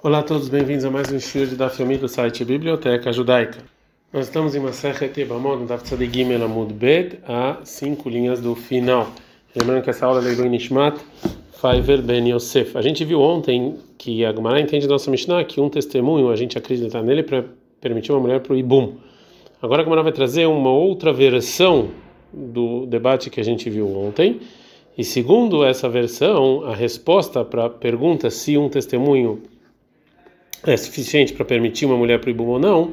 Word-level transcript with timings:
Olá 0.00 0.20
a 0.20 0.22
todos, 0.22 0.48
bem-vindos 0.48 0.84
a 0.84 0.92
mais 0.92 1.10
um 1.10 1.16
de 1.16 1.56
Daf 1.56 1.82
Yomi 1.82 1.98
do 1.98 2.08
site 2.08 2.44
Biblioteca 2.44 3.12
Judaica. 3.12 3.58
Nós 4.12 4.26
estamos 4.26 4.54
em 4.54 4.60
no 4.60 5.66
Daf 5.66 5.82
Tzadik 5.82 6.16
Gimel 6.16 6.44
Amud 6.44 6.72
Bet, 6.72 7.18
a 7.26 7.58
cinco 7.64 8.08
linhas 8.08 8.40
do 8.40 8.54
final. 8.54 9.08
Lembrando 9.56 9.82
que 9.82 9.90
essa 9.90 10.06
aula 10.06 10.20
é 10.20 10.22
Leilui 10.22 10.50
Nishmat 10.50 10.96
Faiver 11.50 12.00
Ben 12.00 12.30
Yosef. 12.30 12.78
A 12.78 12.80
gente 12.80 13.04
viu 13.04 13.20
ontem 13.20 13.74
que 13.98 14.24
a 14.24 14.32
Gemara 14.32 14.60
entende 14.60 14.86
da 14.86 14.92
nossa 14.92 15.10
Mishnah 15.10 15.42
que 15.42 15.60
um 15.60 15.68
testemunho, 15.68 16.30
a 16.30 16.36
gente 16.36 16.56
acredita 16.56 17.02
nele 17.02 17.24
para 17.24 17.44
permitir 17.80 18.12
uma 18.12 18.20
mulher 18.20 18.38
para 18.38 18.52
o 18.52 18.56
Ibum. 18.56 18.98
Agora 19.60 19.82
a 19.82 19.84
Gemara 19.84 20.04
vai 20.04 20.12
trazer 20.12 20.46
uma 20.46 20.70
outra 20.70 21.12
versão 21.12 21.90
do 22.32 22.86
debate 22.86 23.30
que 23.30 23.40
a 23.40 23.44
gente 23.44 23.68
viu 23.68 23.88
ontem. 23.98 24.42
E 24.96 25.02
segundo 25.02 25.64
essa 25.64 25.88
versão, 25.88 26.62
a 26.66 26.72
resposta 26.72 27.44
para 27.44 27.64
a 27.64 27.68
pergunta 27.70 28.30
se 28.30 28.56
um 28.56 28.68
testemunho 28.68 29.42
é 30.66 30.76
suficiente 30.76 31.32
para 31.32 31.44
permitir 31.44 31.86
uma 31.86 31.96
mulher 31.96 32.18
para 32.20 32.28
o 32.28 32.30
Ibum 32.30 32.46
ou 32.46 32.58
não, 32.58 32.92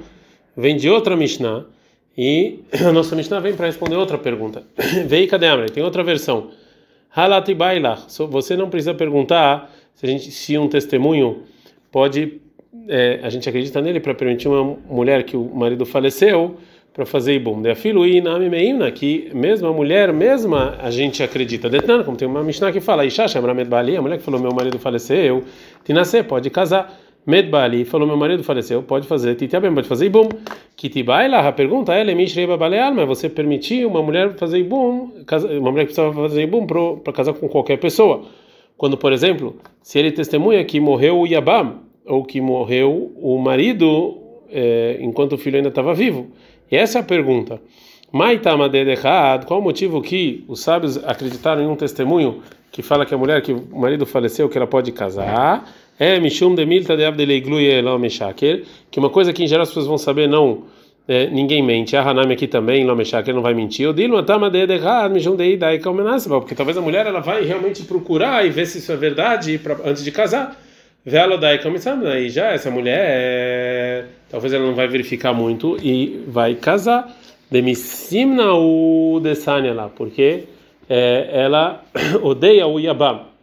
vem 0.55 0.75
de 0.75 0.89
outra 0.89 1.15
Mishnah. 1.15 1.65
E 2.17 2.59
a 2.85 2.91
nossa 2.91 3.15
Mishnah 3.15 3.39
vem 3.39 3.55
para 3.55 3.65
responder 3.65 3.95
outra 3.95 4.17
pergunta. 4.17 4.63
Vei 5.05 5.27
cadê 5.27 5.47
Amra? 5.47 5.69
Tem 5.69 5.83
outra 5.83 6.03
versão. 6.03 6.51
Halat 7.13 7.53
Bailach. 7.53 8.05
Você 8.29 8.55
não 8.55 8.69
precisa 8.69 8.93
perguntar 8.93 9.71
se, 9.93 10.07
gente, 10.07 10.31
se 10.31 10.57
um 10.57 10.67
testemunho 10.67 11.43
pode, 11.91 12.41
é, 12.87 13.19
a 13.23 13.29
gente 13.29 13.47
acredita 13.47 13.81
nele 13.81 13.99
para 13.99 14.13
permitir 14.13 14.47
uma 14.47 14.77
mulher 14.89 15.23
que 15.23 15.35
o 15.35 15.43
marido 15.43 15.85
faleceu 15.85 16.57
para 16.93 17.05
fazer 17.05 17.33
ibum. 17.33 17.61
De 17.61 17.69
afilo 17.69 18.05
inami 18.05 18.49
meimna, 18.49 18.89
que 18.89 19.29
mesmo 19.33 19.67
a 19.67 19.73
mulher, 19.73 20.13
mesma 20.13 20.77
a 20.81 20.89
gente 20.89 21.21
acredita. 21.21 21.69
Detnan, 21.69 22.03
como 22.03 22.15
tem 22.15 22.25
uma 22.25 22.41
Mishnah 22.41 22.71
que 22.71 22.79
fala, 22.79 23.03
a 23.03 24.01
mulher 24.01 24.17
que 24.17 24.23
falou 24.23 24.39
meu 24.39 24.53
marido 24.53 24.79
faleceu, 24.79 25.43
Tinasé, 25.83 26.23
pode 26.23 26.49
casar. 26.49 27.04
Medbali 27.25 27.85
falou 27.85 28.07
meu 28.07 28.17
marido 28.17 28.43
faleceu, 28.43 28.83
pode 28.83 29.07
fazer 29.07 29.35
titiabem, 29.35 29.73
pode 29.73 29.87
fazer 29.87 30.05
ibum. 30.05 30.29
Kitibai 30.75 31.27
lá, 31.27 31.47
a 31.47 31.51
pergunta 31.51 31.93
é 31.93 32.03
lemishreba 32.03 32.55
baleal, 32.55 32.93
mas 32.93 33.07
você 33.07 33.27
permitir 33.27 33.85
uma 33.85 34.03
mulher 34.03 34.35
fazer 34.35 34.59
ibum, 34.59 35.11
uma 35.59 35.71
mulher 35.71 35.85
que 35.85 35.93
precisava 35.93 36.13
fazer 36.13 36.43
ibum 36.43 36.67
para 37.03 37.13
casar 37.13 37.33
com 37.33 37.49
qualquer 37.49 37.77
pessoa. 37.77 38.23
Quando, 38.77 38.97
por 38.97 39.11
exemplo, 39.11 39.55
se 39.81 39.97
ele 39.97 40.11
testemunha 40.11 40.63
que 40.65 40.79
morreu 40.79 41.19
o 41.19 41.25
Yabam 41.25 41.79
ou 42.05 42.23
que 42.23 42.39
morreu 42.39 43.11
o 43.15 43.37
marido 43.39 44.17
é, 44.51 44.97
enquanto 45.01 45.33
o 45.33 45.37
filho 45.37 45.57
ainda 45.57 45.69
estava 45.69 45.93
vivo. 45.93 46.27
E 46.71 46.75
essa 46.75 46.99
é 46.99 47.01
a 47.01 47.03
pergunta. 47.03 47.59
Qual 49.47 49.59
o 49.59 49.63
motivo 49.63 50.01
que 50.01 50.45
os 50.47 50.61
sábios 50.61 51.03
acreditaram 51.03 51.63
em 51.63 51.67
um 51.67 51.75
testemunho 51.75 52.41
que 52.71 52.81
fala 52.81 53.05
que 53.05 53.13
a 53.13 53.17
mulher 53.17 53.41
que 53.41 53.51
o 53.51 53.79
marido 53.79 54.05
faleceu 54.05 54.47
que 54.47 54.57
ela 54.57 54.67
pode 54.67 54.91
casar? 54.91 55.67
É 55.97 56.19
Mishum 56.19 56.53
de 56.53 56.65
Milta 56.65 56.97
de 56.97 57.05
Abdeleigluye 57.05 57.81
Lomeshaker, 57.81 58.63
que 58.91 58.99
uma 58.99 59.09
coisa 59.09 59.31
que 59.31 59.43
em 59.43 59.47
geral 59.47 59.63
as 59.63 59.69
pessoas 59.69 59.87
vão 59.87 59.97
saber, 59.97 60.27
não, 60.27 60.63
é, 61.07 61.27
ninguém 61.27 61.63
mente. 61.63 61.95
A 61.95 62.01
Hanami 62.01 62.33
aqui 62.33 62.47
também, 62.47 62.83
Lomeshaker, 62.83 63.33
não 63.33 63.41
vai 63.41 63.53
mentir. 63.53 63.87
O 63.87 63.93
Dilma 63.93 64.21
Tama 64.23 64.49
de 64.49 64.59
Edehad, 64.59 65.13
Mishum 65.13 65.35
de 65.35 65.53
Idai 65.53 65.79
Kaumenasba, 65.79 66.41
porque 66.41 66.53
talvez 66.53 66.77
a 66.77 66.81
mulher 66.81 67.05
ela 67.05 67.21
vai 67.21 67.45
realmente 67.45 67.83
procurar 67.83 68.45
e 68.45 68.49
ver 68.49 68.65
se 68.65 68.79
isso 68.79 68.91
é 68.91 68.97
verdade 68.97 69.57
pra, 69.57 69.77
antes 69.85 70.03
de 70.03 70.11
casar. 70.11 70.59
Velodai 71.05 71.59
Kaumenasba, 71.61 72.19
e 72.19 72.29
já 72.29 72.47
essa 72.47 72.71
mulher, 72.71 74.07
talvez 74.29 74.51
ela 74.51 74.65
não 74.65 74.73
vai 74.73 74.87
verificar 74.87 75.33
muito 75.33 75.77
e 75.81 76.23
vai 76.27 76.55
casar. 76.55 77.15
Demissimna 77.49 78.53
o 78.53 79.19
Desania 79.21 79.73
lá, 79.73 79.87
porque 79.87 80.45
é, 80.89 81.29
ela 81.31 81.83
odeia 82.21 82.67
o 82.67 82.79
Yabam. 82.79 83.34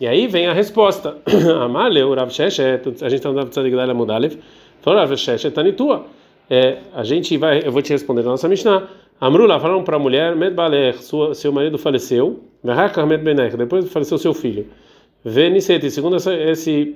E 0.00 0.06
aí 0.06 0.26
vem 0.26 0.46
a 0.46 0.52
resposta. 0.52 1.16
Amaleu, 1.62 2.14
Rav 2.14 2.28
a 2.28 2.28
gente 2.28 3.14
está 3.14 3.32
no 3.32 3.44
Tzadik 3.46 3.74
Daila 3.74 3.94
Mudalev, 3.94 4.38
falou 4.80 5.00
Rav 5.00 5.16
Sheshet, 5.16 5.52
Tanitua. 5.52 6.06
É, 6.48 6.78
a 6.94 7.04
gente 7.04 7.36
vai, 7.36 7.62
eu 7.64 7.72
vou 7.72 7.82
te 7.82 7.92
responder 7.92 8.22
na 8.22 8.30
nossa 8.30 8.48
Mishnah. 8.48 8.88
Amrula, 9.20 9.58
falaram 9.58 9.82
para 9.82 9.96
a 9.96 9.98
mulher, 9.98 10.36
Med 10.36 10.54
Baler, 10.54 10.94
seu 11.02 11.52
marido 11.52 11.76
faleceu, 11.76 12.40
Vehakar 12.62 13.06
Med 13.06 13.22
Benech, 13.22 13.56
depois 13.56 13.90
faleceu 13.90 14.16
seu 14.16 14.32
filho. 14.32 14.66
Venisete, 15.24 15.90
segundo 15.90 16.16
essa, 16.16 16.32
esse 16.32 16.94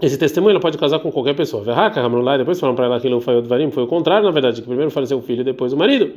esse 0.00 0.18
testemunho 0.18 0.52
ela 0.52 0.60
pode 0.60 0.76
casar 0.76 0.98
com 0.98 1.10
qualquer 1.10 1.34
pessoa. 1.34 1.62
Vehakar 1.62 2.04
Amrula, 2.04 2.38
depois 2.38 2.58
falaram 2.58 2.76
para 2.76 2.86
ela 2.86 3.00
que 3.00 3.08
não 3.08 3.20
foi 3.20 3.36
o 3.36 3.42
Dvarim, 3.42 3.70
foi 3.70 3.84
o 3.84 3.86
contrário, 3.86 4.24
na 4.24 4.30
verdade, 4.30 4.60
que 4.60 4.66
primeiro 4.66 4.90
faleceu 4.90 5.18
o 5.18 5.22
filho 5.22 5.40
e 5.42 5.44
depois 5.44 5.72
o 5.72 5.76
marido. 5.76 6.12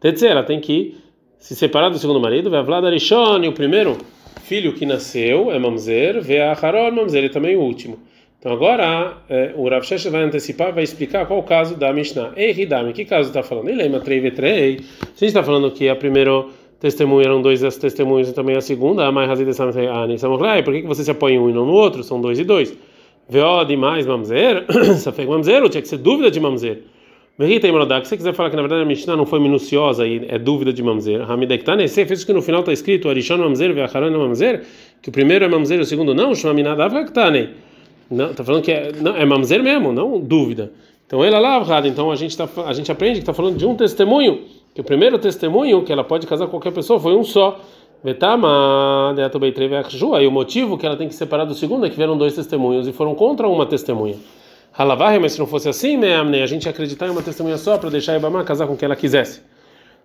Tetze, 0.00 0.26
ela 0.26 0.42
tem 0.42 0.60
que 0.60 0.96
se 1.38 1.54
separar 1.54 1.90
do 1.90 1.98
segundo 1.98 2.20
marido, 2.20 2.50
Vevlad 2.50 2.84
Arishon, 2.84 3.46
o 3.48 3.52
primeiro 3.52 3.96
filho 4.42 4.74
que 4.74 4.84
nasceu 4.86 5.50
é 5.50 5.58
mamzer, 5.58 6.20
vê 6.20 6.40
a 6.40 6.52
Harol 6.52 6.92
mamzer, 6.92 7.24
ele 7.24 7.32
também 7.32 7.56
o 7.56 7.60
último. 7.60 7.98
Então 8.38 8.52
agora 8.52 9.18
é, 9.28 9.52
o 9.54 9.68
Rav 9.68 9.84
Shesh 9.84 10.06
vai 10.06 10.22
antecipar, 10.22 10.72
vai 10.72 10.82
explicar 10.82 11.26
qual 11.26 11.38
o 11.38 11.42
caso 11.42 11.76
da 11.76 11.92
Mishnah. 11.92 12.32
Ei, 12.36 12.52
Hidami, 12.52 12.94
que 12.94 13.04
caso 13.04 13.28
está 13.28 13.42
falando? 13.42 13.68
Ele 13.68 13.82
lembra 13.82 14.00
3 14.00 14.22
v 14.22 14.80
Se 15.14 15.26
está 15.26 15.42
falando 15.42 15.70
que 15.70 15.88
a 15.90 15.94
primeira 15.94 16.46
testemunha 16.80 17.26
eram 17.26 17.42
dois 17.42 17.60
das 17.60 17.76
testemunhas 17.76 18.30
e 18.30 18.32
também 18.32 18.56
a 18.56 18.62
segunda, 18.62 19.06
a 19.06 19.12
mais 19.12 19.28
razida 19.28 19.50
ah, 19.50 20.62
por 20.62 20.72
que, 20.72 20.82
você 20.82 21.04
se 21.04 21.10
apoia 21.10 21.34
em 21.34 21.38
um 21.38 21.50
e 21.50 21.52
não 21.52 21.66
no 21.66 21.72
outro? 21.72 22.02
São 22.02 22.18
dois 22.18 22.38
e 22.38 22.44
dois. 22.44 22.74
Vê 23.28 23.40
demais 23.68 24.06
mamzer, 24.06 24.64
Safek 24.96 25.28
mamzer, 25.28 25.68
tinha 25.68 25.82
que 25.82 25.88
ser 25.88 25.98
dúvida 25.98 26.30
de 26.30 26.40
mamzer. 26.40 26.78
Merita 27.40 27.66
Imrodá, 27.66 28.02
que 28.02 28.06
você 28.06 28.18
quiser 28.18 28.34
falar 28.34 28.50
que 28.50 28.56
na 28.56 28.60
verdade 28.60 28.82
a 28.82 28.84
Mishnah 28.84 29.16
não 29.16 29.24
foi 29.24 29.40
minuciosa 29.40 30.06
e 30.06 30.26
é 30.28 30.38
dúvida 30.38 30.74
de 30.74 30.82
Mamzer, 30.82 31.22
Hamidektan, 31.22 31.78
você 31.88 32.04
fez 32.04 32.22
que 32.22 32.34
no 32.34 32.42
final 32.42 32.60
está 32.60 32.70
escrito 32.70 33.08
Arishon 33.08 33.38
Mamzer, 33.38 33.72
Veacharon 33.72 34.10
Mamzer, 34.10 34.62
que 35.00 35.08
o 35.08 35.12
primeiro 35.12 35.46
é 35.46 35.48
Mamzer 35.48 35.78
e 35.78 35.80
o 35.80 35.86
segundo 35.86 36.14
não, 36.14 36.34
Shmaminad 36.34 36.78
Avraktane. 36.78 37.48
Não, 38.10 38.32
está 38.32 38.44
falando 38.44 38.62
que 38.62 38.70
é, 38.70 38.92
não, 39.00 39.16
é 39.16 39.24
Mamzer 39.24 39.62
mesmo, 39.62 39.90
não 39.90 40.20
dúvida. 40.20 40.70
Então 41.06 41.24
ele 41.24 41.34
é 41.34 41.38
lá, 41.38 41.64
então 41.86 42.10
a 42.10 42.14
gente, 42.14 42.36
tá, 42.36 42.46
a 42.66 42.74
gente 42.74 42.92
aprende 42.92 43.14
que 43.14 43.22
está 43.22 43.32
falando 43.32 43.56
de 43.56 43.64
um 43.64 43.74
testemunho, 43.74 44.40
que 44.74 44.82
o 44.82 44.84
primeiro 44.84 45.18
testemunho, 45.18 45.82
que 45.82 45.90
ela 45.90 46.04
pode 46.04 46.26
casar 46.26 46.44
com 46.44 46.50
qualquer 46.50 46.72
pessoa, 46.72 47.00
foi 47.00 47.16
um 47.16 47.24
só. 47.24 47.58
Vetama 48.04 49.14
Aí 50.14 50.26
o 50.26 50.30
motivo 50.30 50.76
que 50.76 50.84
ela 50.84 50.96
tem 50.96 51.08
que 51.08 51.14
separar 51.14 51.44
do 51.44 51.54
segundo 51.54 51.86
é 51.86 51.88
que 51.88 51.96
vieram 51.96 52.18
dois 52.18 52.34
testemunhos 52.34 52.86
e 52.86 52.92
foram 52.92 53.14
contra 53.14 53.48
uma 53.48 53.64
testemunha. 53.64 54.16
Halavar, 54.72 55.20
mas 55.20 55.32
se 55.32 55.38
não 55.38 55.46
fosse 55.46 55.68
assim, 55.68 55.98
a 56.04 56.46
gente 56.46 56.68
acreditar 56.68 57.06
em 57.06 57.10
uma 57.10 57.22
testemunha 57.22 57.56
só 57.58 57.76
para 57.76 57.90
deixar 57.90 58.12
a 58.12 58.16
Ibama 58.16 58.44
casar 58.44 58.66
com 58.66 58.76
quem 58.76 58.86
ela 58.86 58.96
quisesse. 58.96 59.42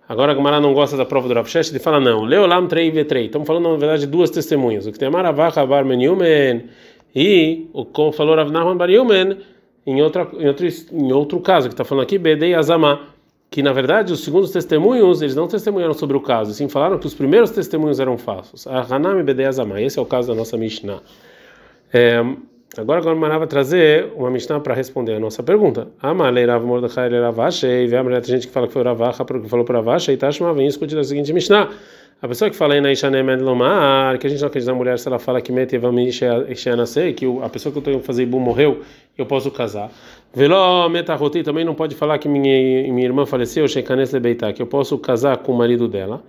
Agora 0.08 0.32
a 0.32 0.34
Gamara 0.34 0.60
não 0.60 0.72
gosta 0.72 0.96
da 0.96 1.04
prova 1.04 1.26
do 1.26 1.34
Rav 1.34 1.48
Shesh, 1.48 1.70
ele 1.70 1.80
fala 1.80 1.98
não. 1.98 2.22
Leolam 2.22 2.68
3 2.68 2.94
v 2.94 3.04
3 3.04 3.26
Estamos 3.26 3.46
falando 3.46 3.70
na 3.70 3.76
verdade 3.76 4.02
de 4.02 4.06
duas 4.06 4.30
testemunhas. 4.30 4.86
O 4.86 4.92
que 4.92 4.98
tem 4.98 5.10
Maravach 5.10 5.56
Bar 5.66 5.84
Menyumen 5.84 6.66
e 7.14 7.66
o 7.72 7.84
como 7.84 8.12
falou 8.12 8.36
Rav 8.36 8.50
Nahman 8.50 8.76
Bar 8.76 8.88
Yumen 8.88 9.38
em, 9.86 10.02
outra, 10.02 10.28
em, 10.38 10.46
outro, 10.46 10.66
em 10.92 11.12
outro 11.12 11.40
caso, 11.40 11.68
que 11.68 11.74
está 11.74 11.84
falando 11.84 12.04
aqui, 12.04 12.18
Bedei 12.18 12.54
Azama, 12.54 13.00
que 13.50 13.62
na 13.62 13.72
verdade 13.72 14.12
os 14.12 14.24
segundos 14.24 14.50
testemunhos, 14.50 15.22
eles 15.22 15.36
não 15.36 15.46
testemunharam 15.46 15.94
sobre 15.94 16.16
o 16.16 16.20
caso, 16.20 16.52
sim 16.52 16.68
falaram 16.68 16.98
que 16.98 17.06
os 17.06 17.14
primeiros 17.14 17.50
testemunhos 17.50 18.00
eram 18.00 18.18
falsos. 18.18 18.66
Hanami 18.66 19.22
Bedei 19.22 19.46
Azama, 19.46 19.80
esse 19.80 19.98
é 19.98 20.02
o 20.02 20.06
caso 20.06 20.28
da 20.28 20.34
nossa 20.34 20.56
Mishnah. 20.56 21.00
É, 21.92 22.22
Agora, 22.76 23.00
agora 23.00 23.14
Mará 23.14 23.38
vai 23.38 23.46
trazer 23.46 24.12
uma 24.16 24.30
Mishnah 24.30 24.60
para 24.60 24.74
responder 24.74 25.14
a 25.14 25.20
nossa 25.20 25.42
pergunta. 25.42 25.88
Amalei 26.00 26.44
Rav 26.44 26.64
Mordechai 26.64 27.08
Ravashei, 27.08 27.86
vê 27.86 27.96
a 27.96 28.02
mulher, 28.02 28.20
tem 28.20 28.34
gente 28.34 28.46
que 28.48 28.52
fala 28.52 28.66
que 28.66 28.72
foi 28.72 28.82
Ravacha, 28.82 29.24
que 29.24 29.48
falou 29.48 29.64
para 29.64 29.78
Ravashei, 29.78 30.14
e 30.14 30.18
Tashma 30.18 30.52
vem 30.52 30.66
discutir 30.66 30.98
a 30.98 31.04
seguinte 31.04 31.32
Mishnah. 31.32 31.70
A 32.20 32.26
pessoa 32.26 32.50
que 32.50 32.56
fala 32.56 32.72
aí 32.72 32.80
na 32.80 32.90
Ishanem 32.90 33.36
Lomar, 33.36 34.18
que 34.18 34.26
a 34.26 34.30
gente 34.30 34.40
não 34.40 34.48
acredita 34.48 34.72
na 34.72 34.78
mulher 34.78 34.98
se 34.98 35.06
ela 35.06 35.18
fala 35.18 35.38
que 35.42 35.52
mete 35.52 35.78
que 37.12 37.26
a 37.42 37.48
pessoa 37.50 37.70
que 37.70 37.78
eu 37.78 37.80
estou 37.80 38.00
fazendo 38.00 38.28
ibu 38.28 38.40
morreu, 38.40 38.80
eu 39.18 39.26
posso 39.26 39.50
casar. 39.50 39.90
Veló 40.34 40.88
Metaroti 40.88 41.42
também 41.42 41.62
não 41.62 41.74
pode 41.74 41.94
falar 41.94 42.16
que 42.16 42.26
minha, 42.26 42.90
minha 42.90 43.06
irmã 43.06 43.26
faleceu, 43.26 43.68
Sheikanes 43.68 44.12
Lebeitá, 44.12 44.50
que 44.54 44.62
eu 44.62 44.66
posso 44.66 44.96
casar 44.96 45.36
com 45.36 45.52
o 45.52 45.58
marido 45.58 45.86
dela. 45.86 46.24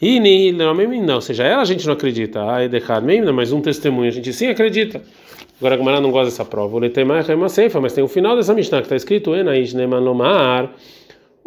E 0.00 0.52
não, 0.52 1.14
ou 1.14 1.20
seja, 1.22 1.44
ela 1.44 1.62
a 1.62 1.64
gente 1.64 1.86
não 1.86 1.94
acredita, 1.94 2.42
a 2.42 2.62
Edechad 2.62 3.02
mas 3.32 3.50
um 3.50 3.62
testemunho 3.62 4.08
a 4.08 4.12
gente 4.12 4.34
sim 4.34 4.48
acredita. 4.48 5.00
Agora 5.58 5.74
a 5.74 5.78
Gemara 5.78 6.00
não 6.02 6.10
gosta 6.10 6.26
dessa 6.26 6.44
prova. 6.44 6.76
O 6.76 6.78
Letemar 6.78 7.24
é 7.30 7.34
uma 7.34 7.48
ceifa, 7.48 7.80
mas 7.80 7.94
tem 7.94 8.04
o 8.04 8.08
final 8.08 8.36
dessa 8.36 8.52
Mishnah 8.52 8.78
que 8.78 8.86
está 8.86 8.96
escrito 8.96 9.34
Enaish 9.34 9.72
Neman 9.72 10.00
Lomar. 10.00 10.70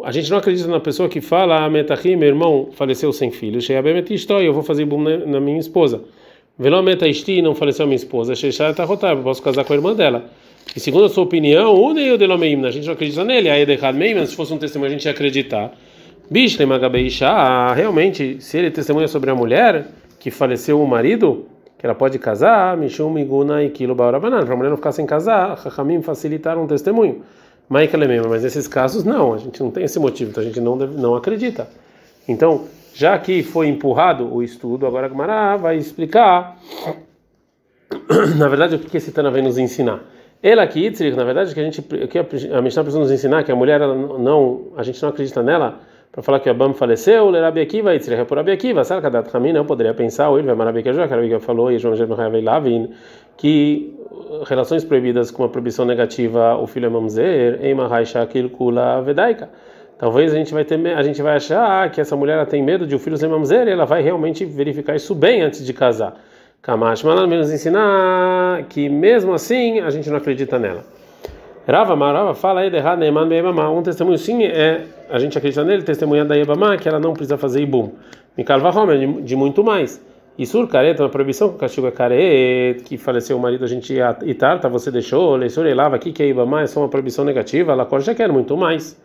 A 0.02 0.10
gente 0.10 0.30
não 0.30 0.38
acredita 0.38 0.68
na 0.68 0.80
pessoa 0.80 1.08
que 1.08 1.20
fala, 1.20 1.64
ah, 1.64 1.70
Metahim, 1.70 2.16
meu 2.16 2.28
irmão 2.28 2.70
faleceu 2.72 3.12
sem 3.12 3.30
filho, 3.30 3.60
eu 4.42 4.52
vou 4.52 4.62
fazer 4.62 4.84
boom 4.84 5.02
na 5.26 5.40
minha 5.40 5.58
esposa. 5.58 6.02
Veló 6.58 6.82
Metaisti, 6.82 7.42
não 7.42 7.54
faleceu 7.54 7.84
minha 7.86 7.96
esposa, 7.96 8.34
Sheishá 8.34 8.72
Tahotab, 8.72 9.18
eu 9.18 9.24
posso 9.24 9.42
casar 9.42 9.64
com 9.64 9.72
a 9.72 9.76
irmã 9.76 9.94
dela. 9.94 10.30
E 10.74 10.80
segundo 10.80 11.04
a 11.04 11.08
sua 11.08 11.24
opinião, 11.24 11.74
o 11.74 11.92
Neil 11.92 12.16
Delomeim, 12.16 12.64
a 12.64 12.70
gente 12.70 12.86
não 12.86 12.94
acredita 12.94 13.24
nele, 13.24 13.50
a 13.50 13.58
Edechad 13.58 13.96
Meim, 13.96 14.24
se 14.26 14.34
fosse 14.34 14.52
um 14.52 14.58
testemunho 14.58 14.90
a 14.90 14.92
gente 14.92 15.04
ia 15.04 15.10
acreditar. 15.10 15.72
Bishlem 16.30 16.72
Agabeisha, 16.72 17.72
realmente, 17.74 18.40
se 18.40 18.56
ele 18.56 18.70
testemunha 18.70 19.06
sobre 19.08 19.30
a 19.30 19.34
mulher 19.34 19.86
que 20.18 20.30
faleceu 20.30 20.80
o 20.80 20.86
marido, 20.86 21.46
que 21.76 21.84
ela 21.84 21.94
pode 21.94 22.18
casar, 22.18 22.76
Mishum 22.76 23.14
e 23.18 23.70
Kilo 23.70 23.94
Baurabanan, 23.94 24.44
para 24.44 24.54
a 24.54 24.56
mulher 24.56 24.70
não 24.70 24.76
ficar 24.76 24.92
sem 24.92 25.04
casar, 25.04 25.54
Rahamim 25.56 26.02
facilitaram 26.02 26.64
um 26.64 26.66
testemunho. 26.66 27.22
Mas 27.68 28.42
nesses 28.42 28.68
casos 28.68 29.04
não, 29.04 29.34
a 29.34 29.38
gente 29.38 29.62
não 29.62 29.70
tem 29.70 29.84
esse 29.84 29.98
motivo, 29.98 30.30
então 30.30 30.42
a 30.42 30.46
gente 30.46 30.60
não, 30.60 30.76
deve, 30.76 30.96
não 30.96 31.14
acredita. 31.14 31.68
Então, 32.28 32.66
já 32.94 33.18
que 33.18 33.42
foi 33.42 33.68
empurrado 33.68 34.32
o 34.32 34.42
estudo, 34.42 34.86
agora 34.86 35.06
a 35.06 35.08
Gemara 35.08 35.56
vai 35.56 35.76
explicar, 35.76 36.58
na 38.36 38.48
verdade, 38.48 38.76
o 38.76 38.78
que 38.78 38.96
esse 38.96 39.12
Tana 39.12 39.30
vem 39.30 39.42
nos 39.42 39.58
ensinar. 39.58 40.02
Ela 40.42 40.64
Itzrich, 40.64 41.16
na 41.16 41.24
verdade, 41.24 41.54
que 41.54 41.60
a 41.60 41.64
gente 41.64 41.80
que 41.80 42.18
a 42.18 42.60
Mishnah 42.60 42.82
precisa 42.82 42.98
nos 42.98 43.10
ensinar 43.10 43.44
que 43.44 43.50
a 43.50 43.56
mulher 43.56 43.80
não, 43.80 44.68
a 44.76 44.82
gente 44.82 45.02
não 45.02 45.08
acredita 45.08 45.42
nela 45.42 45.80
para 46.12 46.22
falar 46.22 46.40
que 46.40 46.48
Abam 46.48 46.72
faleceu, 46.72 47.28
ler 47.28 47.42
Rabi 47.42 47.60
Akiva 47.60 47.94
Itzrich 47.94 48.20
é 48.20 48.24
por 48.24 48.38
Rabi 48.38 48.52
Akiva, 48.52 48.84
sabe 48.84 49.02
cada 49.02 49.24
Hamina, 49.32 49.58
eu 49.58 49.64
poderia 49.64 49.92
pensar, 49.92 50.28
ou 50.30 50.38
ele 50.38 50.46
vai 50.46 50.54
Marabi 50.54 50.78
Akiva, 50.78 51.08
que 51.08 51.14
Rabi 51.14 51.40
falou 51.40 51.72
e 51.72 51.78
João 51.78 51.96
Jerno 51.96 52.16
Lavin, 52.42 52.90
que 53.36 53.94
relações 54.46 54.84
proibidas 54.84 55.30
com 55.30 55.42
uma 55.42 55.48
proibição 55.48 55.84
negativa, 55.84 56.56
o 56.56 56.66
filho 56.66 56.86
é 56.86 56.88
mamzer, 56.88 57.58
Eima 57.60 57.88
Raisha 57.88 58.22
Akil 58.22 58.48
Kula 58.50 59.02
Vedaika. 59.02 59.48
Talvez 59.98 60.32
a 60.32 60.36
gente 60.36 60.52
vai 60.52 60.64
ter, 60.64 60.78
a 60.88 61.02
gente 61.02 61.22
vai 61.22 61.36
achar 61.36 61.90
que 61.90 62.00
essa 62.00 62.16
mulher 62.16 62.44
tem 62.46 62.62
medo 62.62 62.86
de 62.86 62.94
o 62.94 62.98
filho 62.98 63.16
ser 63.16 63.28
mamzer, 63.28 63.66
e 63.66 63.70
ela 63.70 63.84
vai 63.84 64.02
realmente 64.02 64.44
verificar 64.44 64.94
isso 64.94 65.14
bem 65.14 65.42
antes 65.42 65.64
de 65.64 65.72
casar. 65.72 66.14
Kamash 66.62 67.02
Malan 67.02 67.26
nos 67.26 67.52
ensinar 67.52 68.64
que 68.68 68.88
mesmo 68.88 69.34
assim 69.34 69.80
a 69.80 69.90
gente 69.90 70.08
não 70.08 70.16
acredita 70.16 70.58
nela. 70.58 70.84
Rava 71.66 71.96
Marava 71.96 72.34
fala 72.34 72.60
aí 72.60 72.70
de 72.70 72.80
Neyman 72.96 73.26
Beibama. 73.26 73.70
Um 73.70 73.82
testemunho 73.82 74.18
sim 74.18 74.44
é 74.44 74.84
a 75.08 75.18
gente 75.18 75.36
acredita 75.38 75.64
nele, 75.64 75.82
testemunha 75.82 76.24
da 76.24 76.36
Ibama, 76.36 76.76
que 76.76 76.88
ela 76.88 76.98
não 76.98 77.12
precisa 77.12 77.38
fazer 77.38 77.62
ibum. 77.62 77.92
Mikal 78.36 78.60
Vahomer, 78.60 79.22
de 79.22 79.36
muito 79.36 79.62
mais. 79.62 80.04
E 80.36 80.44
sur 80.44 80.66
careta, 80.66 81.02
uma 81.02 81.08
proibição 81.08 81.48
que 81.48 81.54
o 81.54 81.58
castigo 81.58 81.86
é 81.86 81.90
caret, 81.92 82.82
que 82.84 82.98
faleceu 82.98 83.36
o 83.36 83.40
marido, 83.40 83.64
a 83.64 83.68
gente 83.68 83.94
itarta, 84.24 84.68
você 84.68 84.90
deixou, 84.90 85.36
leisur 85.36 85.64
lava 85.74 85.94
aqui 85.94 86.12
que 86.12 86.22
é 86.22 86.28
Ibama, 86.28 86.62
é 86.62 86.66
só 86.66 86.80
uma 86.80 86.88
proibição 86.88 87.24
negativa, 87.24 87.72
ela 87.72 87.88
já 88.00 88.14
quer 88.14 88.32
muito 88.32 88.56
mais. 88.56 89.00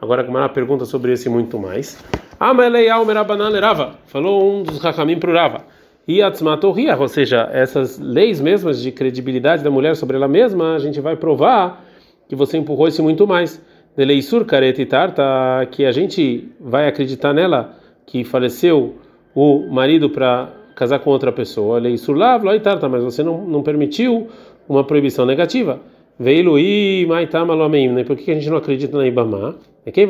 Agora 0.00 0.22
como 0.22 0.36
ela 0.36 0.48
pergunta 0.48 0.84
sobre 0.84 1.12
esse 1.12 1.28
muito 1.28 1.58
mais. 1.58 1.98
Amelei 2.38 2.88
Merabanan 3.06 3.48
Lerava, 3.48 3.94
falou 4.06 4.52
um 4.52 4.62
dos 4.62 4.84
Hakamim 4.84 5.18
para 5.18 5.30
o 5.30 5.34
Rava 5.34 5.64
e 6.06 6.22
atzmatorriah, 6.22 6.96
ou 6.98 7.08
seja, 7.08 7.48
essas 7.52 7.98
leis 7.98 8.40
mesmas 8.40 8.80
de 8.80 8.92
credibilidade 8.92 9.62
da 9.64 9.70
mulher 9.70 9.96
sobre 9.96 10.16
ela 10.16 10.28
mesma, 10.28 10.74
a 10.74 10.78
gente 10.78 11.00
vai 11.00 11.16
provar 11.16 11.84
que 12.28 12.36
você 12.36 12.58
empurrou 12.58 12.88
esse 12.88 13.02
muito 13.02 13.26
mais. 13.26 13.60
Deleisur 13.96 14.44
careta 14.44 14.80
e 14.80 14.86
tarta, 14.86 15.22
que 15.70 15.84
a 15.84 15.90
gente 15.90 16.48
vai 16.60 16.86
acreditar 16.86 17.32
nela 17.32 17.74
que 18.06 18.22
faleceu 18.22 18.94
o 19.34 19.66
marido 19.70 20.08
para 20.10 20.50
casar 20.76 21.00
com 21.00 21.10
outra 21.10 21.32
pessoa. 21.32 21.78
Leisur 21.78 22.16
lav, 22.16 22.44
e 22.54 22.60
tarta, 22.60 22.88
mas 22.88 23.02
você 23.02 23.22
não, 23.22 23.44
não 23.44 23.62
permitiu 23.62 24.28
uma 24.68 24.84
proibição 24.84 25.26
negativa. 25.26 25.80
Veio 26.18 26.58
e 26.58 27.06
maitama 27.06 27.54
lomeim, 27.54 27.88
né? 27.88 28.04
Por 28.04 28.16
que 28.16 28.30
a 28.30 28.34
gente 28.34 28.50
não 28.50 28.56
acredita 28.58 28.96
na 28.96 29.06
Ibama? 29.06 29.56
É 29.86 29.90
que 29.90 30.04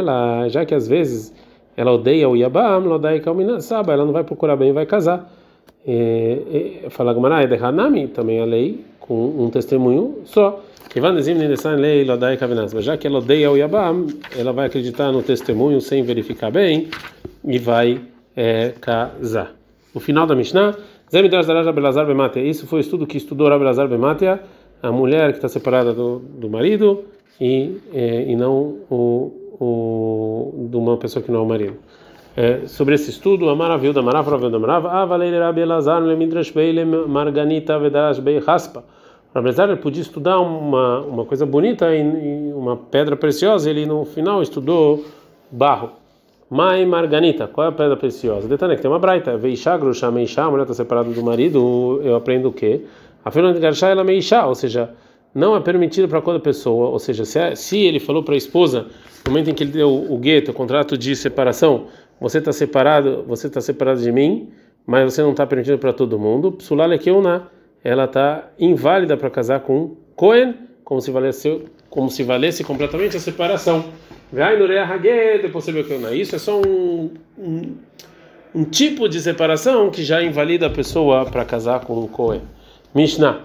lá, 0.00 0.48
já 0.48 0.64
que 0.64 0.74
às 0.74 0.88
vezes 0.88 1.34
ela 1.76 1.92
odeia 1.92 2.28
o 2.28 2.36
Yabam, 2.36 2.84
Lodai 2.84 3.20
Kalminasaba, 3.20 3.92
ela 3.92 4.04
não 4.04 4.12
vai 4.12 4.24
procurar 4.24 4.56
bem 4.56 4.72
vai 4.72 4.86
casar. 4.86 5.30
É, 5.86 6.82
é, 6.84 6.90
fala 6.90 7.12
Gamara, 7.12 7.42
é 7.42 7.46
de 7.46 7.56
Hanami, 7.56 8.08
também 8.08 8.40
a 8.40 8.44
lei, 8.44 8.84
com 9.00 9.14
um 9.38 9.50
testemunho 9.50 10.20
só. 10.24 10.60
Já 12.80 12.96
que 12.96 13.06
ela 13.06 13.18
odeia 13.18 13.50
o 13.50 13.56
Yabam, 13.56 14.06
ela 14.36 14.52
vai 14.52 14.66
acreditar 14.66 15.10
no 15.12 15.22
testemunho 15.22 15.80
sem 15.80 16.02
verificar 16.02 16.50
bem 16.50 16.88
e 17.44 17.58
vai 17.58 18.00
é, 18.36 18.74
casar. 18.80 19.54
O 19.94 20.00
final 20.00 20.26
da 20.26 20.34
Mishnah, 20.34 20.76
isso 22.36 22.66
foi 22.66 22.78
o 22.78 22.80
estudo 22.80 23.06
que 23.06 23.16
estudou 23.16 23.48
Rabelazar 23.48 23.88
Bematia, 23.88 24.40
a 24.82 24.90
mulher 24.90 25.30
que 25.30 25.38
está 25.38 25.48
separada 25.48 25.92
do, 25.92 26.18
do 26.18 26.48
marido 26.48 27.04
e, 27.40 27.78
é, 27.92 28.30
e 28.30 28.36
não 28.36 28.78
o 28.90 29.42
o, 29.62 30.68
de 30.68 30.76
uma 30.76 30.96
pessoa 30.96 31.22
que 31.22 31.30
não 31.30 31.40
é 31.40 31.42
o 31.42 31.46
marido. 31.46 31.76
É, 32.36 32.66
sobre 32.66 32.94
esse 32.94 33.10
estudo, 33.10 33.48
a 33.48 33.54
maravilha 33.54 33.92
da 33.92 34.02
maravilha 34.02 34.50
da 34.50 34.58
maravilha, 34.58 34.90
a 34.90 35.04
valer 35.04 35.38
Rabi 35.38 35.60
Elazar 35.60 36.02
le 36.02 36.84
marganita 37.06 37.78
bei 37.78 38.38
raspa. 38.38 38.84
Rabi 39.34 39.48
Elazar 39.48 39.76
podia 39.78 40.02
estudar 40.02 40.40
uma 40.40 41.00
uma 41.00 41.24
coisa 41.24 41.46
bonita 41.46 41.94
e, 41.94 42.52
uma 42.52 42.76
pedra 42.76 43.16
preciosa. 43.16 43.70
Ele 43.70 43.86
no 43.86 44.04
final 44.04 44.42
estudou 44.42 45.04
barro. 45.50 45.92
Mai 46.50 46.84
marganita, 46.84 47.46
qual 47.46 47.66
é 47.66 47.70
a 47.70 47.72
pedra 47.72 47.96
preciosa? 47.96 48.46
Detalhe 48.46 48.76
que 48.76 48.82
tem 48.82 48.90
uma 48.90 48.98
braita. 48.98 49.38
Veishagru 49.38 49.94
shameisha, 49.94 50.42
a 50.42 50.50
mulher 50.50 50.64
está 50.64 50.74
separada 50.74 51.08
do 51.08 51.22
marido. 51.22 51.98
Eu 52.04 52.14
aprendo 52.14 52.50
o 52.50 52.52
quê? 52.52 52.82
A 53.24 53.30
filha 53.30 53.54
de 53.54 53.58
Garshá 53.60 53.88
ela 53.88 54.04
meisha, 54.04 54.44
ou 54.44 54.54
seja, 54.54 54.90
não 55.34 55.56
é 55.56 55.60
permitido 55.60 56.08
para 56.08 56.20
cada 56.20 56.40
pessoa, 56.40 56.88
ou 56.88 56.98
seja, 56.98 57.24
se, 57.24 57.38
é, 57.38 57.54
se 57.54 57.78
ele 57.78 57.98
falou 58.00 58.22
para 58.22 58.34
a 58.34 58.36
esposa, 58.36 58.86
no 59.24 59.30
momento 59.30 59.48
em 59.48 59.54
que 59.54 59.62
ele 59.62 59.72
deu 59.72 59.90
o 59.90 60.18
gueto, 60.18 60.50
o 60.50 60.54
contrato 60.54 60.98
de 60.98 61.14
separação, 61.16 61.86
você 62.20 62.38
está 62.38 62.52
separado, 62.52 63.24
você 63.26 63.46
está 63.46 63.60
separado 63.60 64.00
de 64.00 64.12
mim, 64.12 64.50
mas 64.84 65.12
você 65.12 65.22
não 65.22 65.30
está 65.30 65.46
permitido 65.46 65.78
para 65.78 65.92
todo 65.92 66.18
mundo. 66.18 66.52
Psulale 66.52 66.98
Keuna, 66.98 67.48
ela 67.84 68.04
está 68.04 68.48
inválida 68.58 69.16
para 69.16 69.30
casar 69.30 69.60
com 69.60 69.96
Cohen, 70.14 70.54
como 70.84 71.00
se 71.00 71.10
valesse, 71.10 71.62
como 71.90 72.10
se 72.10 72.22
valesse 72.22 72.62
completamente 72.62 73.16
a 73.16 73.20
separação. 73.20 73.84
Vai 74.32 74.56
no 74.58 74.66
depois 74.66 75.64
você 75.64 75.72
vê 75.72 75.82
que 75.82 75.94
isso 76.14 76.36
é 76.36 76.38
só 76.38 76.60
um, 76.60 77.10
um, 77.38 77.76
um 78.54 78.64
tipo 78.64 79.08
de 79.08 79.20
separação 79.20 79.90
que 79.90 80.02
já 80.02 80.22
invalida 80.22 80.66
a 80.66 80.70
pessoa 80.70 81.26
para 81.26 81.44
casar 81.44 81.80
com 81.80 82.06
Cohen. 82.08 82.42
Mishnah. 82.94 83.40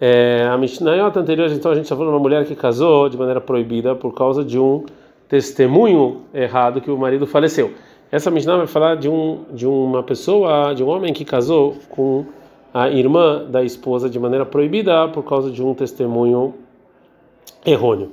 É, 0.00 0.42
a 0.50 0.58
Mishnayot 0.58 1.16
anterior, 1.18 1.50
então 1.50 1.70
a 1.70 1.74
gente 1.74 1.84
está 1.84 1.94
falando 1.94 2.10
de 2.10 2.16
uma 2.16 2.22
mulher 2.22 2.44
que 2.44 2.54
casou 2.54 3.08
de 3.08 3.16
maneira 3.16 3.40
proibida 3.40 3.94
por 3.94 4.12
causa 4.12 4.44
de 4.44 4.58
um 4.58 4.84
testemunho 5.28 6.22
errado 6.34 6.80
que 6.80 6.90
o 6.90 6.98
marido 6.98 7.26
faleceu. 7.26 7.72
Essa 8.10 8.30
Mishnah 8.30 8.56
vai 8.58 8.66
falar 8.66 8.96
de, 8.96 9.08
um, 9.08 9.44
de 9.52 9.66
uma 9.66 10.02
pessoa, 10.02 10.74
de 10.74 10.82
um 10.84 10.88
homem 10.88 11.12
que 11.12 11.24
casou 11.24 11.76
com 11.88 12.26
a 12.74 12.90
irmã 12.90 13.44
da 13.48 13.62
esposa 13.62 14.10
de 14.10 14.18
maneira 14.18 14.44
proibida 14.44 15.06
por 15.06 15.22
causa 15.22 15.48
de 15.48 15.62
um 15.62 15.72
testemunho 15.72 16.54
errôneo. 17.64 18.10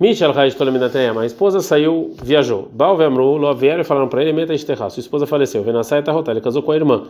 Michel 0.00 0.32
Raiz 0.32 0.56
a 0.58 1.26
esposa 1.26 1.60
saiu, 1.60 2.16
viajou. 2.22 2.70
Baal 2.72 2.96
Vemru, 2.96 3.36
lo 3.36 3.54
vieram 3.54 3.82
e 3.82 3.84
falaram 3.84 4.08
para 4.08 4.22
ele: 4.22 4.32
Meta 4.32 4.56
Sua 4.56 4.98
esposa 4.98 5.26
faleceu. 5.26 5.62
Venassai 5.62 6.02
Tahotá, 6.02 6.32
ele 6.32 6.40
casou 6.40 6.62
com 6.62 6.72
a 6.72 6.76
irmã. 6.76 7.08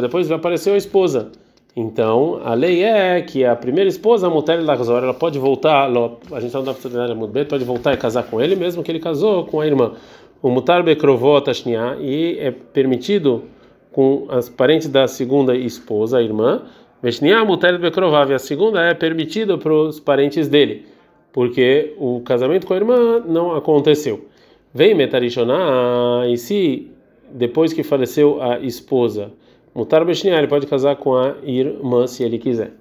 Depois 0.00 0.30
apareceu 0.30 0.74
a 0.74 0.76
esposa. 0.76 1.32
Então, 1.74 2.40
a 2.44 2.54
lei 2.54 2.84
é 2.84 3.20
que 3.22 3.44
a 3.44 3.56
primeira 3.56 3.88
esposa, 3.88 4.28
a 4.28 4.30
mulher 4.30 4.62
Lachzor, 4.62 5.02
ela 5.02 5.14
pode 5.14 5.38
voltar, 5.38 5.90
a 6.30 6.38
gente 6.38 6.54
não 6.54 6.62
dá 6.62 6.70
oportunidade 6.70 7.12
a 7.12 7.44
pode 7.44 7.64
voltar 7.64 7.94
e 7.94 7.96
casar 7.96 8.24
com 8.24 8.40
ele, 8.40 8.54
mesmo 8.54 8.82
que 8.82 8.92
ele 8.92 9.00
casou 9.00 9.46
com 9.46 9.60
a 9.60 9.66
irmã. 9.66 9.92
O 10.40 10.50
Mutar 10.50 10.84
Bekrovot 10.84 11.48
Ashnia, 11.48 11.96
e 11.98 12.36
é 12.38 12.50
permitido 12.50 13.44
com 13.92 14.26
as 14.28 14.48
parentes 14.48 14.88
da 14.88 15.06
segunda 15.06 15.54
esposa, 15.54 16.18
a 16.18 16.22
irmã, 16.22 16.62
e 17.02 18.34
a 18.34 18.38
segunda 18.38 18.80
é 18.82 18.94
permitido 18.94 19.58
para 19.58 19.72
os 19.72 20.00
parentes 20.00 20.48
dele, 20.48 20.86
porque 21.32 21.94
o 21.98 22.20
casamento 22.24 22.66
com 22.66 22.74
a 22.74 22.76
irmã 22.76 23.22
não 23.26 23.54
aconteceu. 23.54 24.26
Vem 24.72 24.94
Metarishonah, 24.94 26.26
e 26.28 26.36
se 26.36 26.90
depois 27.30 27.72
que 27.72 27.82
faleceu 27.82 28.42
a 28.42 28.58
esposa, 28.60 29.32
Mutar 29.74 30.04
Beshniá, 30.04 30.36
ele 30.38 30.48
pode 30.48 30.66
casar 30.66 30.96
com 30.96 31.16
a 31.16 31.34
irmã 31.42 32.06
se 32.06 32.22
ele 32.22 32.38
quiser. 32.38 32.72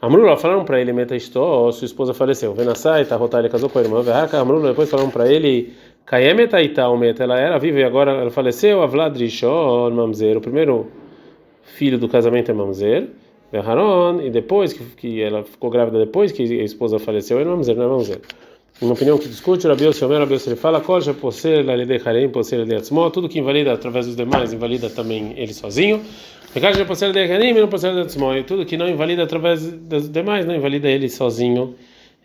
Amrula 0.00 0.36
falaram 0.36 0.64
para 0.64 0.80
ele, 0.80 0.92
meta 0.92 1.18
sua 1.18 1.70
esposa 1.82 2.12
faleceu. 2.12 2.52
Venassai, 2.54 3.04
Tahotá, 3.04 3.38
ele 3.38 3.48
casou 3.48 3.70
com 3.70 3.78
a 3.78 3.82
irmã. 3.82 4.02
Verraca, 4.02 4.38
Amrula, 4.38 4.68
depois 4.68 4.90
falaram 4.90 5.10
para 5.10 5.30
ele, 5.30 5.72
Kayemeta 6.06 6.60
Ita, 6.60 6.94
meta, 6.96 7.24
ela 7.24 7.38
era 7.38 7.58
viva 7.58 7.80
e 7.80 7.84
agora 7.84 8.12
ela 8.12 8.30
faleceu. 8.30 8.82
Avlad 8.82 9.16
Rishon, 9.16 9.90
Mamzer, 9.90 10.36
o 10.36 10.40
primeiro 10.40 10.90
filho 11.62 11.98
do 11.98 12.08
casamento 12.08 12.50
é 12.50 12.54
Mamzer. 12.54 13.08
Verharon, 13.50 14.20
e 14.20 14.30
depois 14.30 14.72
que, 14.72 14.84
que 14.96 15.22
ela 15.22 15.44
ficou 15.44 15.70
grávida, 15.70 15.98
depois 15.98 16.32
que 16.32 16.42
a 16.42 16.64
esposa 16.64 16.98
faleceu, 16.98 17.38
é 17.38 17.44
Mamzer, 17.44 17.76
não 17.76 17.84
é 17.84 17.88
Mamzer. 17.88 18.20
Uma 18.82 18.94
opinião 18.94 19.16
que 19.16 19.28
discute, 19.28 19.68
Rabi 19.68 19.86
Osiomer, 19.86 20.18
Rabi 20.18 20.34
ele 20.34 20.56
fala, 20.56 20.80
Koja 20.80 21.14
poser, 21.14 21.64
Lalide 21.64 22.02
Harem, 22.04 22.28
poser 22.28 22.66
de 22.66 22.74
Atzmo, 22.74 23.08
tudo 23.10 23.28
que 23.28 23.38
invalida 23.38 23.72
através 23.72 24.06
dos 24.06 24.16
demais, 24.16 24.52
invalida 24.52 24.90
também 24.90 25.32
ele 25.36 25.54
sozinho. 25.54 26.02
Mekaja 26.54 26.84
poser 26.84 27.12
de 27.12 27.20
Harem, 27.20 27.54
não 27.54 27.68
poser 27.68 27.94
de 27.94 28.00
Atzmo, 28.00 28.34
e 28.34 28.42
tudo 28.42 28.66
que 28.66 28.76
não 28.76 28.88
invalida 28.88 29.22
através 29.22 29.64
dos 29.72 30.08
demais, 30.08 30.44
não 30.44 30.54
invalida 30.54 30.88
ele 30.88 31.08
sozinho 31.08 31.76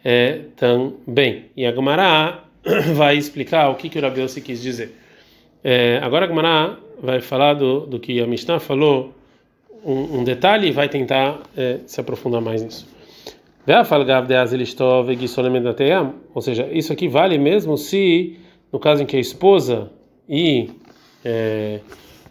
é, 0.04 0.40
também. 0.56 1.46
E 1.56 1.68
a 1.68 1.72
Gemara 1.72 2.49
vai 2.96 3.18
explicar 3.18 3.70
o 3.70 3.76
que, 3.76 3.90
que 3.90 3.98
o 3.98 4.02
Rabi 4.02 4.26
quis 4.42 4.62
dizer. 4.62 4.96
É, 5.64 6.00
agora 6.02 6.26
a 6.26 6.28
Gemara 6.28 6.78
vai 7.02 7.22
falar 7.22 7.54
do, 7.54 7.86
do 7.86 8.00
que 8.00 8.22
a 8.22 8.28
Mishnah 8.28 8.60
falou, 8.60 9.14
um, 9.84 10.20
um 10.20 10.24
detalhe, 10.24 10.68
e 10.68 10.72
vai 10.72 10.90
tentar 10.90 11.42
é, 11.56 11.80
se 11.86 12.00
aprofundar 12.00 12.42
mais 12.42 12.62
nisso. 12.62 12.88
Ou 16.34 16.42
seja, 16.42 16.68
isso 16.72 16.92
aqui 16.92 17.08
vale 17.08 17.38
mesmo 17.38 17.78
se, 17.78 18.38
no 18.72 18.80
caso 18.80 19.04
em 19.04 19.06
que 19.06 19.16
a 19.16 19.20
esposa 19.20 19.92
e 20.28 20.70
é, 21.24 21.80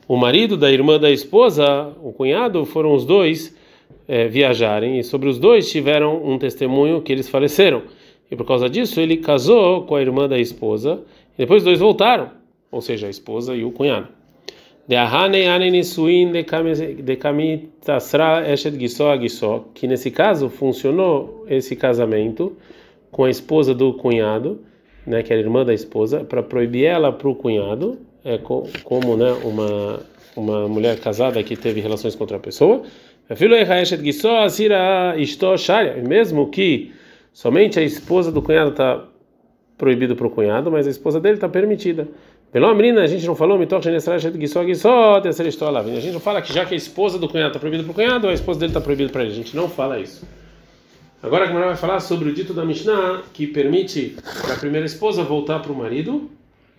o 0.07 0.17
marido 0.17 0.57
da 0.57 0.71
irmã 0.71 0.99
da 0.99 1.11
esposa, 1.11 1.93
o 2.03 2.13
cunhado, 2.13 2.65
foram 2.65 2.95
os 2.95 3.05
dois 3.05 3.57
é, 4.07 4.27
viajarem 4.27 4.99
e 4.99 5.05
sobre 5.05 5.29
os 5.29 5.39
dois 5.39 5.71
tiveram 5.71 6.25
um 6.25 6.39
testemunho 6.39 7.03
que 7.03 7.13
eles 7.13 7.29
faleceram. 7.29 7.83
E 8.31 8.37
por 8.37 8.47
causa 8.47 8.69
disso 8.69 9.01
ele 9.01 9.17
casou 9.19 9.83
com 9.83 9.95
a 9.95 10.01
irmã 10.01 10.29
da 10.29 10.39
esposa 10.39 11.01
e 11.35 11.39
depois 11.39 11.63
os 11.63 11.65
dois 11.65 11.79
voltaram, 11.79 12.31
ou 12.71 12.81
seja, 12.81 13.07
a 13.07 13.11
esposa 13.11 13.55
e 13.55 13.65
o 13.65 13.71
cunhado. 13.71 14.09
De 14.87 14.97
nisuin 15.71 16.33
de 16.33 16.45
que 19.75 19.87
nesse 19.87 20.11
caso 20.11 20.49
funcionou 20.49 21.45
esse 21.49 21.77
casamento 21.77 22.57
com 23.11 23.25
a 23.25 23.31
esposa 23.31 23.75
do 23.75 23.93
cunhado, 23.95 24.61
né, 25.07 25.23
que 25.23 25.33
era 25.33 25.41
irmã 25.41 25.65
da 25.65 25.75
esposa, 25.75 26.25
para 26.25 26.43
proibir 26.43 26.85
ela 26.85 27.13
para 27.13 27.29
o 27.29 27.35
cunhado, 27.35 27.99
é 28.25 28.39
como, 28.39 29.17
né, 29.17 29.33
uma 29.45 30.01
uma 30.39 30.69
mulher 30.69 30.99
casada 31.01 31.43
que 31.43 31.57
teve 31.57 31.81
relações 31.81 32.15
com 32.15 32.23
outra 32.23 32.39
pessoa, 32.39 32.83
mesmo 36.07 36.49
que 36.49 36.93
somente 37.33 37.79
a 37.79 37.83
esposa 37.83 38.33
do 38.33 38.43
cunhado 38.43 38.71
está 38.71 39.05
proibido 39.77 40.17
para 40.17 40.27
o 40.27 40.31
cunhado, 40.31 40.71
mas 40.71 40.87
a 40.87 40.91
esposa 40.91 41.21
dele 41.21 41.37
está 41.37 41.49
permitida. 41.49 42.09
Pelo 42.51 42.75
menina, 42.75 43.03
a 43.03 43.07
gente 43.07 43.27
não 43.27 43.37
falou, 43.37 43.57
a 43.57 43.61
gente 43.61 43.71
não 46.13 46.21
fala 46.21 46.41
que 46.41 46.53
já 46.53 46.65
que 46.65 46.75
a 46.75 46.77
esposa 46.77 47.19
do 47.19 47.29
cunhado 47.29 47.51
está 47.51 47.61
proibida 47.61 47.85
para 47.85 47.93
o 47.93 47.95
cunhado, 47.95 48.27
a 48.27 48.33
esposa 48.33 48.61
dele 48.61 48.71
está 48.71 48.81
proibida 48.81 49.11
para 49.11 49.23
ele. 49.23 49.33
A 49.33 49.35
gente 49.35 49.55
não 49.55 49.69
fala 49.69 50.01
isso. 50.01 50.27
Agora 51.23 51.45
a 51.45 51.49
Gemara 51.49 51.67
vai 51.67 51.77
falar 51.77 52.01
sobre 52.01 52.31
o 52.31 52.33
dito 52.33 52.55
da 52.55 52.65
Mishnah 52.65 53.23
que 53.35 53.47
permite 53.47 54.17
para 54.41 54.55
a 54.55 54.57
primeira 54.57 54.87
esposa 54.87 55.23
voltar 55.25 55.59
para 55.59 55.73
o 55.73 55.77
marido. 55.77 56.31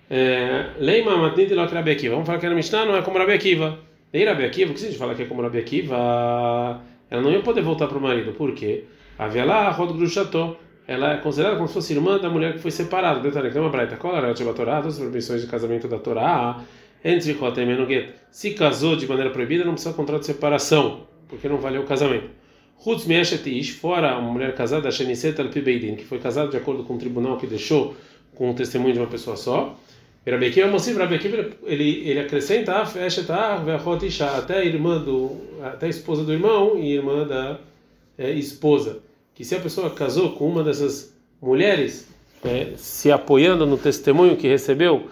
É, 0.10 0.70
Leima 0.80 1.18
matnit 1.18 1.54
lot 1.54 1.72
Rabi 1.72 1.92
Akiva. 1.92 2.16
Vamos 2.16 2.26
falar 2.26 2.40
que 2.40 2.48
a 2.48 2.50
Mishnah 2.50 2.86
não 2.86 2.96
é 2.96 3.02
como 3.02 3.18
Rabi 3.18 3.34
Akiva. 3.34 3.78
Nem 4.12 4.26
Rabi 4.26 4.46
Akiva, 4.46 4.72
o 4.72 4.74
que 4.74 4.82
a 4.82 4.88
gente 4.88 4.98
fala 4.98 5.14
que 5.14 5.24
é 5.24 5.26
como 5.26 5.42
Rabi 5.42 5.60
Akiva? 5.60 6.82
Ela 7.12 7.22
não 7.22 7.32
ia 7.32 7.42
poder 7.42 7.62
voltar 7.62 7.88
para 7.88 7.98
o 7.98 8.02
marido. 8.02 8.32
Por 8.32 8.54
quê? 8.54 8.86
Havia 9.20 9.46
lá 9.46 9.70
Rod 9.70 9.96
Grusható 9.96 10.58
ela 10.90 11.14
é 11.14 11.18
considerada 11.18 11.56
como 11.56 11.68
se 11.68 11.74
fosse 11.76 11.94
irmã 11.94 12.18
da 12.18 12.32
mulher 12.32 12.54
que 12.54 12.58
foi 12.58 12.72
separada. 12.72 13.20
Detalhe, 13.20 13.56
uma 13.60 13.70
braita. 13.70 13.96
Qual 13.96 14.18
era 14.18 14.32
a 14.32 14.34
Torá? 14.34 14.80
As 14.80 14.98
proibições 14.98 15.40
de 15.40 15.46
casamento 15.46 15.88
da 15.88 16.00
Torá. 16.00 16.64
Entre 17.06 17.32
Rotem 17.34 17.68
Menuguet. 17.68 18.10
Se 18.32 18.56
casou 18.56 18.96
de 18.96 19.06
maneira 19.08 19.30
proibida, 19.30 19.64
não 19.64 19.74
precisa 19.74 19.94
contrato 19.94 20.22
de 20.22 20.26
separação, 20.26 21.02
porque 21.28 21.48
não 21.48 21.58
valeu 21.58 21.84
o 21.84 21.86
casamento. 21.86 22.32
Hutz 22.84 23.06
Meashetish, 23.06 23.70
fora 23.70 24.18
uma 24.18 24.32
mulher 24.32 24.56
casada, 24.56 24.90
Sheniseta 24.90 25.44
Alpibeidin, 25.44 25.96
que 25.96 26.06
foi 26.06 26.18
casada 26.18 26.50
de 26.50 26.58
acordo 26.58 26.84
com 26.84 26.96
o 26.96 26.98
tribunal 26.98 27.38
que 27.38 27.46
deixou 27.46 27.96
com 28.34 28.50
o 28.50 28.56
testemunho 28.56 28.94
de 28.94 29.00
uma 29.00 29.08
pessoa 29.08 29.38
só. 29.38 29.78
Rabekiva 30.28 30.68
Mosif, 30.68 30.98
Rabekiva, 30.98 31.52
ele, 31.68 32.10
ele 32.10 32.20
acrescenta 32.20 32.82
até 32.82 34.58
a 34.58 34.66
irmã 34.66 34.98
do, 34.98 35.38
até 35.64 35.86
a 35.86 35.90
esposa 35.90 36.24
do 36.24 36.34
irmão 36.34 36.80
e 36.80 36.94
irmã 36.94 37.28
da 37.28 37.60
é, 38.18 38.32
esposa 38.32 39.08
que 39.40 39.46
se 39.46 39.56
a 39.56 39.60
pessoa 39.62 39.90
casou 39.90 40.34
com 40.34 40.50
uma 40.50 40.62
dessas 40.62 41.16
mulheres, 41.42 42.14
é, 42.44 42.74
se 42.76 43.10
apoiando 43.10 43.66
no 43.66 43.78
testemunho 43.78 44.36
que 44.36 44.50
recebeu 44.50 45.08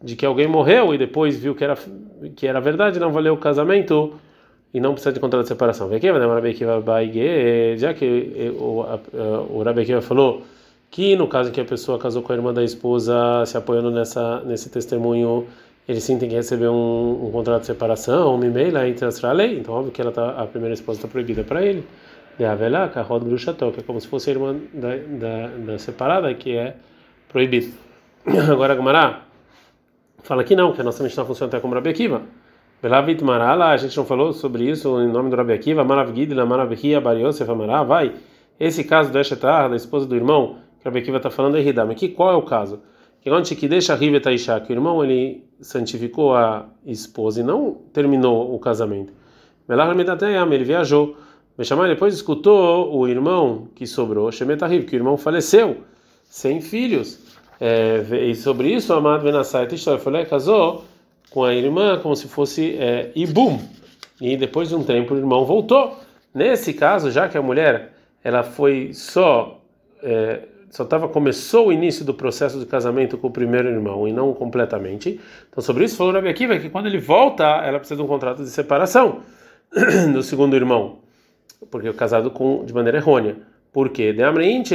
de 0.00 0.14
que 0.14 0.24
alguém 0.24 0.46
morreu 0.46 0.94
e 0.94 0.98
depois 0.98 1.36
viu 1.36 1.56
que 1.56 1.64
era 1.64 1.76
que 2.36 2.46
era 2.46 2.60
verdade, 2.60 3.00
não 3.00 3.10
valeu 3.10 3.34
o 3.34 3.36
casamento 3.36 4.14
e 4.72 4.78
não 4.78 4.92
precisa 4.92 5.12
de 5.12 5.18
contrato 5.18 5.42
de 5.42 5.48
separação. 5.48 5.90
Já 5.90 5.98
que 7.94 8.54
o, 8.56 9.62
Rabi 9.64 10.00
falou 10.00 10.42
que 10.88 11.16
no 11.16 11.26
caso 11.26 11.50
que 11.50 11.60
a 11.60 11.64
pessoa 11.64 11.98
casou 11.98 12.22
com 12.22 12.32
a 12.32 12.36
irmã 12.36 12.54
da 12.54 12.62
esposa, 12.62 13.44
se 13.44 13.56
apoiando 13.56 13.90
nessa 13.90 14.40
nesse 14.46 14.70
testemunho, 14.70 15.48
ele 15.88 16.00
sim 16.00 16.16
tem 16.16 16.28
que 16.28 16.36
receber 16.36 16.68
um, 16.68 17.26
um 17.26 17.30
contrato 17.32 17.62
de 17.62 17.66
separação, 17.66 18.36
um 18.36 18.44
e-mail 18.44 18.78
entre 18.86 19.04
as 19.04 19.20
lei. 19.20 19.58
Então 19.58 19.74
óbvio 19.74 19.90
que 19.90 20.00
ela 20.00 20.12
tá, 20.12 20.40
a 20.40 20.46
primeira 20.46 20.74
esposa 20.74 20.98
está 20.98 21.08
proibida 21.08 21.42
para 21.42 21.66
ele 21.66 21.84
de 22.38 22.44
Avelá, 22.44 22.88
Kahod 22.88 23.24
que 23.72 23.80
é 23.80 23.82
como 23.82 24.00
se 24.00 24.08
fosse 24.08 24.30
a 24.30 24.32
irmã 24.32 24.56
da, 24.72 24.96
da, 24.96 25.46
da 25.48 25.78
separada, 25.78 26.32
que 26.34 26.56
é 26.56 26.76
proibido. 27.28 27.72
Agora 28.50 28.72
a 28.72 28.76
Gamará 28.76 29.22
fala 30.22 30.42
que 30.42 30.56
não, 30.56 30.72
que 30.72 30.80
a 30.80 30.84
nossa 30.84 31.02
Mishnah 31.02 31.24
funciona 31.24 31.48
até 31.48 31.60
como 31.60 31.74
Rabi 31.74 31.90
Akiva. 31.90 32.22
Belavit 32.82 33.22
Marala, 33.22 33.70
a 33.70 33.76
gente 33.76 33.96
não 33.96 34.04
falou 34.04 34.32
sobre 34.32 34.64
isso 34.64 35.00
em 35.00 35.08
nome 35.08 35.30
do 35.30 35.36
Rabi 35.36 35.52
Akiva, 35.52 35.84
Maravgidila, 35.84 36.44
Maravihia, 36.44 37.00
Bariosef, 37.00 37.50
Amará, 37.50 37.82
vai. 37.82 38.12
Esse 38.58 38.84
caso 38.84 39.10
do 39.10 39.18
Eshetar, 39.18 39.70
da 39.70 39.76
esposa 39.76 40.06
do 40.06 40.14
irmão, 40.14 40.58
que 40.78 40.84
Rabi 40.84 41.00
Akiva 41.00 41.16
está 41.18 41.30
falando 41.30 41.56
é 41.56 41.62
Hidam. 41.62 41.90
Aqui 41.90 42.08
qual 42.08 42.32
é 42.32 42.36
o 42.36 42.42
caso? 42.42 42.82
Que 43.20 43.30
onde 43.30 43.54
que 43.54 43.66
deixa 43.66 43.94
Rive 43.94 44.20
Taisha, 44.20 44.60
que 44.60 44.70
o 44.70 44.74
irmão 44.74 45.02
ele 45.02 45.44
santificou 45.60 46.34
a 46.34 46.66
esposa 46.84 47.40
e 47.40 47.42
não 47.42 47.78
terminou 47.92 48.54
o 48.54 48.58
casamento. 48.58 49.12
Belah 49.66 49.90
ele 49.90 50.64
viajou. 50.64 51.16
Bechamai 51.56 51.88
depois 51.88 52.14
escutou 52.14 52.96
o 52.96 53.06
irmão 53.06 53.68
que 53.76 53.86
sobrou, 53.86 54.30
Shemetahib, 54.32 54.86
que 54.86 54.96
o 54.96 54.98
irmão 54.98 55.16
faleceu, 55.16 55.78
sem 56.24 56.60
filhos. 56.60 57.20
É, 57.60 58.02
e 58.28 58.34
sobre 58.34 58.72
isso, 58.72 58.92
Amad 58.92 59.22
Benassai 59.22 59.66
Tishtor 59.68 59.98
foi 59.98 60.20
e 60.20 60.26
casou 60.26 60.84
com 61.30 61.44
a 61.44 61.54
irmã 61.54 62.00
como 62.00 62.16
se 62.16 62.26
fosse 62.26 62.76
é, 62.76 63.12
Ibum. 63.14 63.60
E 64.20 64.36
depois 64.36 64.68
de 64.68 64.74
um 64.74 64.82
tempo 64.82 65.14
o 65.14 65.16
irmão 65.16 65.44
voltou. 65.44 65.96
Nesse 66.34 66.74
caso, 66.74 67.10
já 67.10 67.28
que 67.28 67.38
a 67.38 67.42
mulher 67.42 67.92
ela 68.22 68.42
foi 68.42 68.92
só 68.92 69.60
é, 70.02 70.40
só 70.70 70.82
estava 70.82 71.06
começou 71.08 71.68
o 71.68 71.72
início 71.72 72.04
do 72.04 72.12
processo 72.12 72.58
de 72.58 72.66
casamento 72.66 73.16
com 73.16 73.28
o 73.28 73.30
primeiro 73.30 73.68
irmão 73.68 74.08
e 74.08 74.12
não 74.12 74.34
completamente. 74.34 75.20
Então 75.48 75.62
sobre 75.62 75.84
isso 75.84 75.96
falou 75.96 76.12
Rabi 76.12 76.28
Akiva 76.28 76.58
que 76.58 76.68
quando 76.68 76.86
ele 76.86 76.98
volta, 76.98 77.44
ela 77.44 77.78
precisa 77.78 77.96
de 77.96 78.02
um 78.02 78.08
contrato 78.08 78.42
de 78.42 78.50
separação 78.50 79.20
do 80.12 80.20
segundo 80.20 80.56
irmão 80.56 81.03
porque 81.70 81.88
é 81.88 81.92
casado 81.92 82.30
com 82.30 82.64
de 82.64 82.72
maneira 82.72 82.98
errônea. 82.98 83.36
Por 83.72 83.88
quê? 83.88 84.12
De 84.12 84.22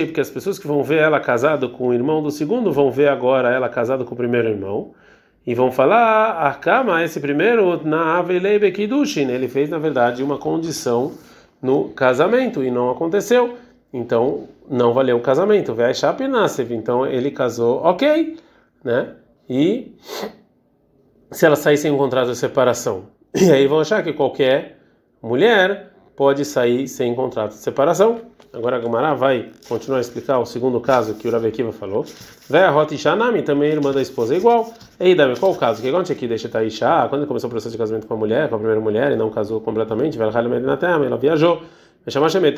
porque 0.05 0.19
as 0.19 0.29
pessoas 0.29 0.59
que 0.59 0.67
vão 0.67 0.83
ver 0.83 0.99
ela 0.99 1.19
casada 1.19 1.67
com 1.69 1.87
o 1.87 1.93
irmão 1.93 2.21
do 2.21 2.29
segundo 2.29 2.71
vão 2.71 2.91
ver 2.91 3.07
agora 3.07 3.49
ela 3.49 3.69
casada 3.69 4.03
com 4.03 4.13
o 4.13 4.17
primeiro 4.17 4.49
irmão 4.49 4.93
e 5.47 5.55
vão 5.55 5.71
falar, 5.71 6.33
Arkama, 6.33 7.03
esse 7.03 7.19
primeiro, 7.19 7.83
na 7.87 8.17
Avelei 8.17 8.71
Kidushin, 8.71 9.29
ele 9.29 9.47
fez 9.47 9.69
na 9.69 9.77
verdade 9.77 10.21
uma 10.21 10.37
condição 10.37 11.13
no 11.61 11.89
casamento 11.89 12.63
e 12.63 12.69
não 12.69 12.89
aconteceu. 12.89 13.57
Então 13.91 14.47
não 14.69 14.93
valeu 14.93 15.17
o 15.17 15.21
casamento. 15.21 15.75
Então 16.69 17.07
ele 17.07 17.31
casou, 17.31 17.81
ok, 17.83 18.37
né? 18.83 19.15
E 19.49 19.95
se 21.31 21.45
ela 21.45 21.55
sair 21.55 21.77
sem 21.77 21.89
um 21.89 21.97
contrato 21.97 22.29
de 22.29 22.37
separação, 22.37 23.05
e 23.33 23.51
aí 23.51 23.65
vão 23.65 23.79
achar 23.79 24.03
que 24.03 24.13
qualquer 24.13 24.77
mulher 25.21 25.88
pode 26.19 26.43
sair 26.43 26.85
sem 26.89 27.15
contrato 27.15 27.51
de 27.51 27.59
separação. 27.59 28.19
Agora 28.51 28.75
a 28.75 28.79
Gamara 28.79 29.15
vai 29.15 29.51
continuar 29.69 29.99
a 29.99 30.01
explicar 30.01 30.37
o 30.39 30.45
segundo 30.45 30.81
caso 30.81 31.13
que 31.13 31.25
o 31.25 31.31
Rabi 31.31 31.47
Akiva 31.47 31.71
falou. 31.71 32.05
Vé 32.49 32.65
a 32.65 32.69
Rota 32.69 32.93
Ishanami, 32.93 33.41
também 33.41 33.71
irmã 33.71 33.93
da 33.93 34.01
esposa, 34.01 34.33
é 34.33 34.37
igual. 34.37 34.73
Ei, 34.99 35.15
Dami, 35.15 35.37
qual 35.37 35.53
o 35.53 35.55
caso? 35.55 35.81
Que 35.81 35.89
onde 35.93 36.11
aqui 36.11 36.27
deixa 36.27 36.49
Taisha, 36.49 37.07
quando 37.07 37.25
começou 37.25 37.47
o 37.47 37.51
processo 37.51 37.71
de 37.71 37.77
casamento 37.77 38.05
com 38.05 38.15
a 38.15 38.17
mulher, 38.17 38.49
com 38.49 38.55
a 38.55 38.57
primeira 38.57 38.81
mulher, 38.81 39.13
e 39.13 39.15
não 39.15 39.29
casou 39.29 39.61
completamente, 39.61 40.19
ela 40.21 41.17
viajou. 41.17 41.61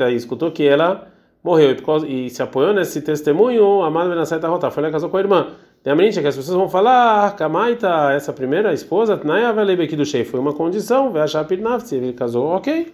Aí 0.08 0.16
escutou 0.16 0.50
que 0.50 0.68
ela 0.68 1.08
morreu 1.44 1.76
e, 2.08 2.32
se 2.32 2.42
apoiou 2.42 2.74
nesse 2.74 3.00
testemunho, 3.04 3.84
a 3.84 3.92
Madre 3.92 4.10
Benassaita 4.10 4.48
Rota, 4.48 4.72
foi 4.72 4.82
lá 4.82 4.90
casou 4.90 5.08
com 5.08 5.18
a 5.18 5.20
irmã. 5.20 5.48
Tem 5.84 5.94
a 5.94 5.96
que 5.96 6.28
as 6.28 6.36
pessoas 6.36 6.58
vão 6.58 6.68
falar, 6.68 7.36
Kamaita, 7.36 8.12
essa 8.12 8.34
primeira 8.34 8.74
esposa, 8.74 9.16
Tnaya 9.18 9.54
Velebeki 9.54 9.96
do 9.96 10.06
Shei, 10.06 10.26
foi 10.26 10.40
uma 10.40 10.54
condição, 10.54 11.12
vai 11.12 11.22
achar 11.22 11.46
Pirnafti, 11.46 11.94
ele 11.94 12.14
casou, 12.14 12.48
ok. 12.48 12.92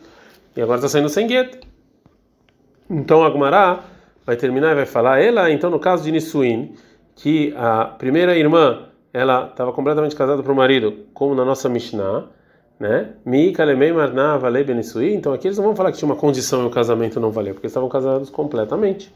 E 0.58 0.62
agora 0.62 0.80
está 0.80 0.90
saindo 0.90 1.08
sem 1.08 1.28
gueto. 1.28 1.60
Então 2.90 3.24
a 3.24 3.30
Gumará 3.30 3.84
vai 4.26 4.36
terminar 4.36 4.72
e 4.72 4.76
vai 4.76 4.86
falar, 4.88 5.22
ela, 5.22 5.52
então 5.52 5.70
no 5.70 5.80
caso 5.80 6.04
de 6.04 6.12
Nisuin, 6.12 6.74
que 7.16 7.54
a 7.56 7.86
primeira 7.86 8.36
irmã, 8.36 8.88
ela 9.14 9.48
estava 9.48 9.72
completamente 9.72 10.16
casada 10.16 10.42
para 10.42 10.52
o 10.52 10.56
marido, 10.56 11.06
como 11.14 11.36
na 11.36 11.46
nossa 11.46 11.70
Mishnah, 11.70 12.26
né? 12.80 13.14
Então 15.14 15.34
aqui 15.34 15.48
eles 15.48 15.58
não 15.58 15.66
vão 15.66 15.76
falar 15.76 15.92
que 15.92 15.98
tinha 16.00 16.10
uma 16.10 16.16
condição 16.16 16.64
e 16.64 16.66
o 16.66 16.70
casamento 16.72 17.20
não 17.20 17.32
valeu, 17.32 17.54
porque 17.54 17.68
eles 17.68 17.72
estavam 17.72 17.88
casados 17.88 18.30
completamente. 18.32 19.14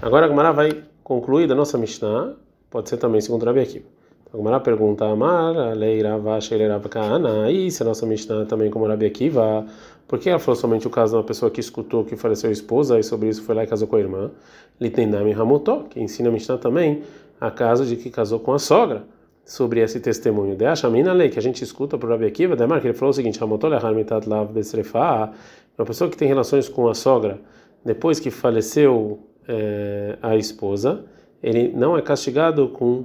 Agora 0.00 0.26
a 0.26 0.52
vai 0.52 0.82
concluir 1.02 1.48
da 1.48 1.54
nossa 1.54 1.76
Mishnah, 1.76 2.34
pode 2.70 2.88
ser 2.88 2.96
também 2.96 3.20
segundo 3.20 3.44
Rabi 3.44 3.60
Akiva. 3.60 3.86
A 4.32 4.36
Gumará 4.36 4.60
pergunta, 4.60 5.04
Amar, 5.04 5.56
a 5.56 5.72
lei 5.72 6.00
Rava, 6.00 6.40
Sheirava 6.40 6.88
Kaana, 6.88 7.50
e 7.50 7.68
se 7.70 7.82
a 7.82 7.86
nossa 7.86 8.06
Mishnah 8.06 8.46
também 8.46 8.70
como 8.70 8.86
Rabi 8.86 9.06
Akiva, 9.06 9.66
por 10.10 10.18
que 10.18 10.28
ela 10.28 10.40
falou 10.40 10.56
somente 10.56 10.88
o 10.88 10.90
caso 10.90 11.12
de 11.12 11.18
uma 11.18 11.22
pessoa 11.22 11.52
que 11.52 11.60
escutou 11.60 12.04
que 12.04 12.16
faleceu 12.16 12.50
a 12.50 12.52
esposa 12.52 12.98
e 12.98 13.02
sobre 13.04 13.28
isso 13.28 13.44
foi 13.44 13.54
lá 13.54 13.62
e 13.62 13.66
casou 13.68 13.86
com 13.86 13.94
a 13.94 14.00
irmã? 14.00 14.32
Litendami 14.80 15.32
Hamotó, 15.32 15.84
que 15.88 16.00
ensina 16.00 16.30
a 16.30 16.32
Mishnah 16.32 16.58
também 16.58 17.04
a 17.40 17.48
caso 17.48 17.86
de 17.86 17.94
que 17.94 18.10
casou 18.10 18.40
com 18.40 18.52
a 18.52 18.58
sogra 18.58 19.04
sobre 19.44 19.78
esse 19.78 20.00
testemunho. 20.00 20.56
De 20.56 20.66
Ashamina 20.66 21.12
lei 21.12 21.28
que 21.28 21.38
a 21.38 21.42
gente 21.42 21.62
escuta 21.62 21.96
por 21.96 22.10
Rabi 22.10 22.26
Akiva, 22.26 22.56
Demar, 22.56 22.80
que 22.80 22.88
ele 22.88 22.94
falou 22.94 23.10
o 23.10 23.14
seguinte: 23.14 23.40
Hamotó 23.40 23.68
leharmitat 23.68 24.28
lav 24.28 24.52
besrefa, 24.52 25.32
uma 25.78 25.86
pessoa 25.86 26.10
que 26.10 26.16
tem 26.16 26.26
relações 26.26 26.68
com 26.68 26.88
a 26.88 26.94
sogra 26.94 27.40
depois 27.84 28.18
que 28.18 28.32
faleceu 28.32 29.20
é, 29.46 30.18
a 30.20 30.34
esposa, 30.34 31.04
ele 31.40 31.72
não 31.72 31.96
é 31.96 32.02
castigado 32.02 32.68
com, 32.70 33.04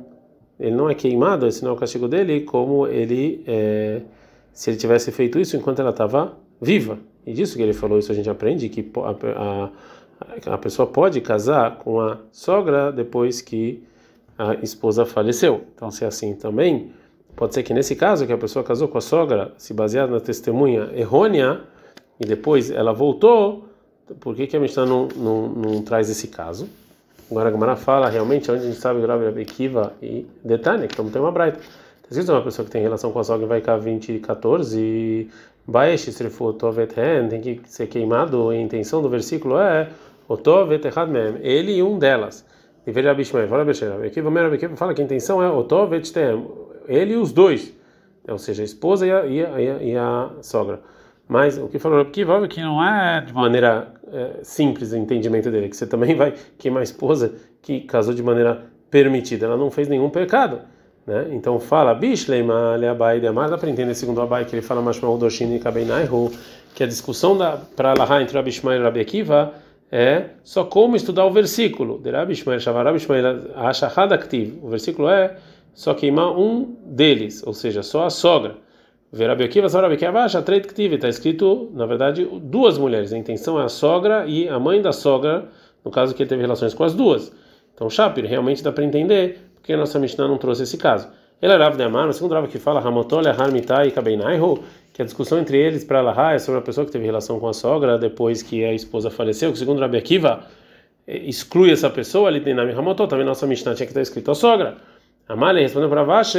ele 0.59 0.75
não 0.75 0.89
é 0.89 0.95
queimado, 0.95 1.45
esse 1.45 1.63
não 1.63 1.69
é 1.69 1.73
o 1.75 1.77
castigo 1.77 2.07
dele, 2.07 2.41
como 2.41 2.87
ele, 2.87 3.43
é, 3.45 4.01
se 4.51 4.71
ele 4.71 4.77
tivesse 4.77 5.11
feito 5.11 5.37
isso 5.37 5.55
enquanto 5.55 5.81
ela 5.81 5.91
estava 5.91 6.43
viva. 6.61 6.99
E 7.25 7.33
disso 7.33 7.55
que 7.55 7.61
ele 7.61 7.73
falou, 7.73 7.97
isso 7.97 8.11
a 8.11 8.15
gente 8.15 8.29
aprende 8.29 8.69
que 8.69 8.91
a, 8.97 9.71
a, 10.49 10.53
a 10.53 10.57
pessoa 10.57 10.87
pode 10.87 11.19
casar 11.21 11.77
com 11.77 11.99
a 11.99 12.17
sogra 12.31 12.91
depois 12.91 13.41
que 13.41 13.83
a 14.37 14.55
esposa 14.55 15.05
faleceu. 15.05 15.65
Então, 15.73 15.89
se 15.89 16.03
é 16.03 16.07
assim 16.07 16.35
também, 16.35 16.91
pode 17.35 17.53
ser 17.53 17.63
que 17.63 17.73
nesse 17.73 17.95
caso 17.95 18.27
que 18.27 18.33
a 18.33 18.37
pessoa 18.37 18.63
casou 18.63 18.87
com 18.87 18.97
a 18.97 19.01
sogra, 19.01 19.53
se 19.57 19.73
baseada 19.73 20.11
na 20.11 20.19
testemunha 20.19 20.91
errônea 20.93 21.61
e 22.19 22.25
depois 22.25 22.69
ela 22.69 22.93
voltou, 22.93 23.65
por 24.19 24.35
que 24.35 24.45
que 24.45 24.55
a 24.55 24.59
Mishnah 24.59 24.85
não, 24.85 25.07
não, 25.07 25.49
não 25.49 25.81
traz 25.81 26.09
esse 26.09 26.27
caso? 26.27 26.69
Agora 27.29 27.49
a 27.49 27.51
Gamara 27.51 27.75
fala 27.75 28.07
realmente 28.07 28.51
onde 28.51 28.61
a 28.61 28.65
gente 28.67 28.79
sabe 28.79 29.01
grave 29.01 29.25
Rabi 29.25 29.45
Kiva 29.45 29.93
e 30.01 30.27
Detânia, 30.43 30.87
que 30.87 31.01
não 31.01 31.09
tem 31.09 31.19
uma 31.19 31.31
braita. 31.31 31.57
Está 31.57 32.09
escrito 32.11 32.31
uma 32.31 32.43
pessoa 32.43 32.65
que 32.65 32.71
tem 32.71 32.83
relação 32.83 33.11
com 33.11 33.19
a 33.19 33.23
sogra 33.23 33.47
vai 33.47 33.61
cá 33.61 33.77
20 33.77 34.11
e 34.11 34.19
14 34.19 34.79
e 34.79 35.27
Baesh 35.67 36.09
Tovet 36.59 36.93
tem 37.29 37.41
que 37.41 37.61
ser 37.65 37.87
queimado. 37.87 38.49
A 38.49 38.55
intenção 38.55 39.01
do 39.01 39.09
versículo 39.09 39.57
é 39.57 39.89
Otovet 40.27 40.85
Ehad 40.85 41.11
Mem, 41.11 41.37
ele 41.41 41.73
e 41.77 41.83
um 41.83 41.97
delas. 41.97 42.45
Deveria 42.85 43.11
Abishmael, 43.11 43.47
fala 43.47 43.65
Kiva 44.09 44.31
fala 44.75 44.93
que 44.93 45.01
a 45.01 45.05
intenção 45.05 45.41
é 45.41 45.49
Otovet 45.49 46.11
Tem, 46.13 46.45
ele 46.87 47.13
e 47.13 47.17
os 47.17 47.31
dois, 47.31 47.75
ou 48.27 48.37
seja, 48.37 48.61
a 48.61 48.65
esposa 48.65 49.07
e 49.07 49.11
a, 49.11 49.25
e 49.25 49.43
a, 49.43 49.59
e 49.81 49.97
a 49.97 50.29
sogra. 50.41 50.81
Mas 51.27 51.57
o 51.57 51.67
que 51.67 51.79
falou 51.79 51.97
Rabi 51.97 52.11
Kiva 52.11 52.43
é 52.43 52.47
que 52.47 52.61
não 52.61 52.83
é 52.83 53.21
de 53.21 53.33
maneira 53.33 53.93
é, 54.11 54.39
simples 54.43 54.91
o 54.91 54.97
entendimento 54.97 55.49
dele, 55.49 55.69
que 55.69 55.75
você 55.75 55.87
também 55.87 56.13
vai 56.15 56.35
queimar 56.59 56.81
a 56.81 56.83
esposa 56.83 57.33
que 57.61 57.81
casou 57.81 58.13
de 58.13 58.21
maneira 58.21 58.65
permitida, 58.91 59.47
ela 59.47 59.57
não 59.57 59.71
fez 59.71 59.87
nenhum 59.87 60.09
pecado. 60.09 60.61
Né? 61.05 61.27
Então 61.31 61.59
fala, 61.59 61.93
Bishleima 61.93 62.75
Leabai 62.75 63.19
de 63.19 63.27
Amar, 63.27 63.49
dá 63.49 63.57
para 63.57 63.69
entender 63.69 63.93
segundo 63.93 64.21
Abai 64.21 64.45
que 64.45 64.55
ele 64.55 64.61
fala 64.61 64.81
Mashmael 64.81 65.17
Doshin 65.17 65.55
e 65.55 65.59
Kabeinaihu, 65.59 66.31
que 66.73 66.83
a 66.83 66.87
discussão 66.87 67.37
para 67.75 67.91
Allahá 67.91 68.21
entre 68.21 68.35
Rabi 68.35 68.49
Ishmael 68.49 68.81
e 68.81 68.83
Rabi 68.83 68.99
Akiva 68.99 69.53
é 69.91 70.31
só 70.43 70.63
como 70.63 70.95
estudar 70.95 71.25
o 71.25 71.31
versículo. 71.31 71.99
De 71.99 72.09
Rabi 72.09 72.33
Ishmael, 72.33 72.59
Rabi 72.59 72.97
Ishmael, 72.97 73.39
O 74.61 74.69
versículo 74.69 75.07
é 75.07 75.37
só 75.73 75.93
queimar 75.93 76.37
um 76.37 76.75
deles, 76.85 77.43
ou 77.45 77.53
seja, 77.53 77.83
só 77.83 78.05
a 78.05 78.09
sogra. 78.09 78.57
Verabi 79.11 79.43
Akiva, 79.43 79.67
Rabi 79.67 79.93
Akiva, 79.93 80.23
acha 80.23 80.41
treit 80.41 80.67
ktiv, 80.67 80.95
está 80.95 81.07
escrito, 81.07 81.71
na 81.73 81.85
verdade, 81.85 82.27
duas 82.41 82.77
mulheres. 82.77 83.13
A 83.13 83.17
intenção 83.17 83.61
é 83.61 83.63
a 83.63 83.69
sogra 83.69 84.25
e 84.25 84.49
a 84.49 84.59
mãe 84.59 84.81
da 84.81 84.91
sogra, 84.91 85.47
no 85.85 85.91
caso 85.91 86.13
que 86.15 86.23
ele 86.23 86.29
teve 86.29 86.41
relações 86.41 86.73
com 86.73 86.83
as 86.83 86.93
duas. 86.93 87.31
Então, 87.73 87.89
Shapir, 87.89 88.25
realmente 88.25 88.63
dá 88.63 88.71
para 88.71 88.83
entender 88.83 89.44
porque 89.65 89.73
a 89.73 89.77
nossa 89.77 89.97
Mishnah 89.97 90.27
não 90.27 90.37
trouxe 90.37 90.61
esse 90.61 90.77
caso. 90.77 91.07
Ele 91.41 91.51
é 91.51 91.57
Rav 91.57 91.75
de 91.75 91.81
Amar, 91.81 92.07
o 92.07 92.13
segundo 92.13 92.35
Rav 92.35 92.47
que 92.47 92.59
fala, 92.59 92.79
Hamotol, 92.79 93.27
Harmitai 93.27 93.87
e 93.87 93.91
que 94.93 95.01
a 95.01 95.05
discussão 95.05 95.39
entre 95.39 95.57
eles 95.57 95.83
para 95.83 95.97
Allahá 95.97 96.33
é 96.33 96.37
sobre 96.37 96.59
a 96.59 96.61
pessoa 96.61 96.85
que 96.85 96.91
teve 96.91 97.03
relação 97.03 97.39
com 97.39 97.47
a 97.47 97.53
sogra 97.53 97.97
depois 97.97 98.43
que 98.43 98.63
a 98.63 98.75
esposa 98.75 99.09
faleceu, 99.09 99.51
que 99.51 99.57
segundo 99.57 99.79
Rabi 99.79 99.97
Akiva, 99.97 100.45
eh, 101.07 101.17
exclui 101.17 101.71
essa 101.71 101.89
pessoa, 101.89 102.27
ali 102.29 102.41
tem 102.41 102.53
Hamotol, 102.53 103.07
também 103.07 103.25
nossa 103.25 103.47
Mishnah 103.47 103.73
tinha 103.73 103.87
que 103.87 103.91
estar 103.91 104.01
escrito 104.01 104.29
a 104.29 104.35
sogra. 104.35 104.77
Amale 105.27 105.61
respondeu 105.61 105.89
para 105.89 106.03
Vashe, 106.03 106.37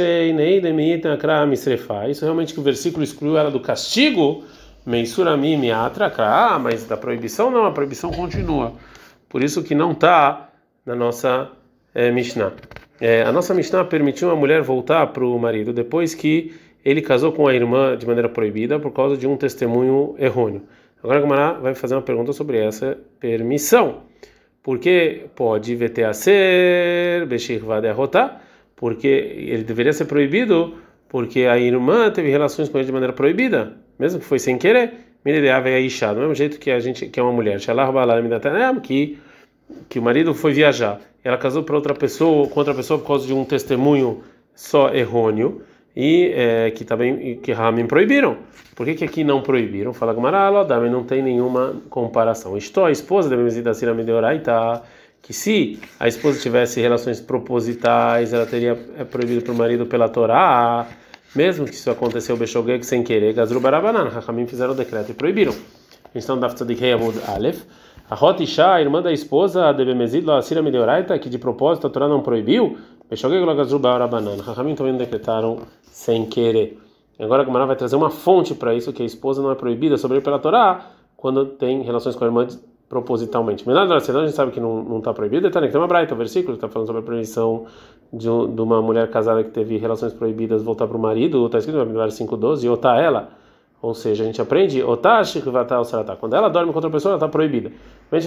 Isso 2.09 2.23
realmente 2.23 2.53
que 2.53 2.59
o 2.61 2.63
versículo 2.63 3.03
excluiu 3.03 3.37
ela 3.37 3.51
do 3.51 3.59
castigo, 3.59 4.45
Meisurami 4.85 5.57
Miatra 5.57 6.09
Kra, 6.09 6.57
mas 6.57 6.85
da 6.85 6.95
proibição 6.95 7.51
não, 7.51 7.65
a 7.65 7.71
proibição 7.73 8.09
continua. 8.09 8.71
Por 9.27 9.43
isso 9.43 9.61
que 9.63 9.75
não 9.75 9.91
está 9.91 10.49
na 10.85 10.95
nossa 10.95 11.49
é, 11.93 12.09
Mishnah. 12.09 12.53
É, 12.99 13.21
a 13.21 13.31
nossa 13.31 13.53
Mishnah 13.53 13.85
permitiu 13.85 14.27
uma 14.29 14.35
mulher 14.35 14.61
voltar 14.61 15.07
para 15.07 15.25
o 15.25 15.37
marido 15.37 15.71
depois 15.71 16.15
que 16.15 16.53
ele 16.83 17.01
casou 17.01 17.31
com 17.31 17.47
a 17.47 17.53
irmã 17.53 17.95
de 17.97 18.07
maneira 18.07 18.29
proibida 18.29 18.79
por 18.79 18.91
causa 18.91 19.15
de 19.17 19.27
um 19.27 19.37
testemunho 19.37 20.15
errôneo. 20.17 20.63
Agora 21.03 21.19
a 21.19 21.21
Gamara 21.21 21.59
vai 21.59 21.75
fazer 21.75 21.95
uma 21.95 22.01
pergunta 22.01 22.33
sobre 22.33 22.57
essa 22.57 22.97
permissão. 23.19 24.03
Por 24.63 24.79
que 24.79 25.25
pode 25.35 25.75
VTA 25.75 26.13
ser 26.13 27.25
Beshirva 27.27 27.79
derrotar? 27.79 28.41
Porque 28.75 29.07
ele 29.07 29.63
deveria 29.63 29.93
ser 29.93 30.05
proibido 30.05 30.75
porque 31.07 31.41
a 31.41 31.57
irmã 31.57 32.11
teve 32.11 32.29
relações 32.29 32.67
com 32.67 32.77
ele 32.77 32.85
de 32.85 32.91
maneira 32.91 33.13
proibida, 33.13 33.77
mesmo 33.97 34.19
que 34.19 34.25
foi 34.25 34.39
sem 34.39 34.57
querer. 34.57 34.93
Miredeava 35.23 35.69
é 35.69 35.79
Isha, 35.79 36.13
do 36.13 36.19
mesmo 36.19 36.35
jeito 36.35 36.59
que 36.59 36.71
a 36.71 36.79
gente 36.79 37.07
que 37.07 37.19
é 37.19 37.23
uma 37.23 37.31
mulher, 37.31 37.59
que 38.81 39.17
que 39.89 39.99
o 39.99 40.01
marido 40.01 40.33
foi 40.33 40.53
viajar 40.53 40.99
ela 41.27 41.37
casou 41.37 41.61
para 41.61 41.75
outra 41.75 41.93
pessoa, 41.93 42.47
com 42.47 42.57
outra 42.57 42.73
pessoa 42.73 42.97
por 42.97 43.07
causa 43.07 43.27
de 43.27 43.33
um 43.33 43.43
testemunho 43.43 44.23
só 44.55 44.93
errôneo 44.93 45.61
e 45.93 46.31
é, 46.33 46.71
que 46.71 46.85
também 46.85 47.37
que 47.39 47.51
Ramin 47.51 47.85
proibiram. 47.85 48.37
Por 48.73 48.85
que, 48.85 48.95
que 48.95 49.03
aqui 49.03 49.25
não 49.25 49.41
proibiram? 49.41 49.93
Fala 49.93 50.13
Gamaralo, 50.13 50.63
Dami 50.63 50.89
não 50.89 51.03
tem 51.03 51.21
nenhuma 51.21 51.75
comparação. 51.89 52.55
Estou 52.57 52.85
a 52.85 52.91
esposa 52.91 53.29
da 53.29 53.61
da 53.61 53.73
Sira 53.73 53.93
Medeoraita, 53.93 54.81
que 55.21 55.33
se 55.33 55.77
a 55.99 56.07
esposa 56.07 56.39
tivesse 56.39 56.79
relações 56.79 57.19
propositais, 57.19 58.31
ela 58.31 58.45
teria 58.45 58.79
é 58.97 59.03
proibido 59.03 59.41
para 59.41 59.51
o 59.51 59.57
marido 59.57 59.85
pela 59.85 60.07
Torá, 60.07 60.87
mesmo 61.35 61.65
que 61.65 61.73
isso 61.73 61.91
aconteceu 61.91 62.37
Beshogeg 62.37 62.85
sem 62.85 63.03
querer, 63.03 63.33
Gazru 63.33 63.59
Barabanan, 63.59 64.07
Ramin 64.07 64.47
fizeram 64.47 64.71
o 64.71 64.75
decreto 64.75 65.11
e 65.11 65.13
proibiram. 65.13 65.53
Então, 66.15 66.39
Dafta 66.39 66.63
de 66.63 66.91
Amud 66.91 67.19
Aleph. 67.27 67.63
A 68.09 68.15
Hot 68.15 68.61
a 68.61 68.79
irmã 68.79 69.01
da 69.01 69.11
esposa 69.11 69.69
de 69.73 69.83
Bemezid, 69.83 70.29
a 70.31 70.41
Sira 70.41 70.61
Medeoraita, 70.61 71.19
que 71.19 71.27
de 71.27 71.37
propósito 71.37 71.87
a 71.87 71.89
Torá 71.89 72.07
não 72.07 72.21
proibiu, 72.21 72.77
Peshoguei 73.09 73.41
Glagazuba 73.41 73.89
Arabanan. 73.91 74.41
Rahamim 74.41 74.75
também 74.75 74.95
decretaram 74.95 75.59
sem 75.83 76.25
querer. 76.25 76.79
Agora 77.19 77.41
a 77.41 77.45
Gamara 77.45 77.65
vai 77.65 77.75
trazer 77.75 77.97
uma 77.97 78.09
fonte 78.09 78.55
para 78.55 78.73
isso, 78.73 78.93
que 78.93 79.03
a 79.03 79.05
esposa 79.05 79.41
não 79.41 79.51
é 79.51 79.55
proibida 79.55 79.97
sobre 79.97 80.21
pela 80.21 80.39
Torá 80.39 80.85
quando 81.17 81.47
tem 81.47 81.81
relações 81.81 82.15
com 82.15 82.23
a 82.23 82.27
irmã 82.27 82.47
propositalmente. 82.87 83.67
Menor 83.67 83.85
da 83.87 83.97
a 83.97 83.99
gente 83.99 84.31
sabe 84.31 84.53
que 84.53 84.59
não 84.61 84.99
está 84.99 85.13
proibido, 85.13 85.51
tá, 85.51 85.59
né? 85.59 85.67
tem 85.67 85.79
uma 85.79 85.87
braita, 85.87 86.13
o 86.13 86.17
versículo 86.17 86.57
que 86.57 86.65
está 86.65 86.69
falando 86.69 86.87
sobre 86.87 87.01
a 87.01 87.05
proibição 87.05 87.65
de, 88.13 88.25
de, 88.25 88.61
uma 88.61 88.81
mulher 88.81 89.09
casada 89.09 89.43
que 89.43 89.51
teve 89.51 89.77
relações 89.77 90.13
proibidas 90.13 90.63
voltar 90.63 90.87
para 90.87 90.95
o 90.95 90.99
marido, 90.99 91.45
está 91.45 91.57
escrito 91.57 91.83
Bíblia 91.83 92.05
5.12, 92.05 92.63
e 92.63 92.69
outar 92.69 93.03
ela 93.03 93.29
ou 93.81 93.93
seja, 93.93 94.23
a 94.23 94.25
gente 94.25 94.41
aprende 94.41 94.81
quando 96.19 96.35
ela 96.35 96.49
dorme 96.49 96.71
com 96.71 96.77
outra 96.77 96.89
pessoa, 96.89 97.11
ela 97.11 97.17
está 97.17 97.27
proibida. 97.27 97.71
Mas 98.11 98.25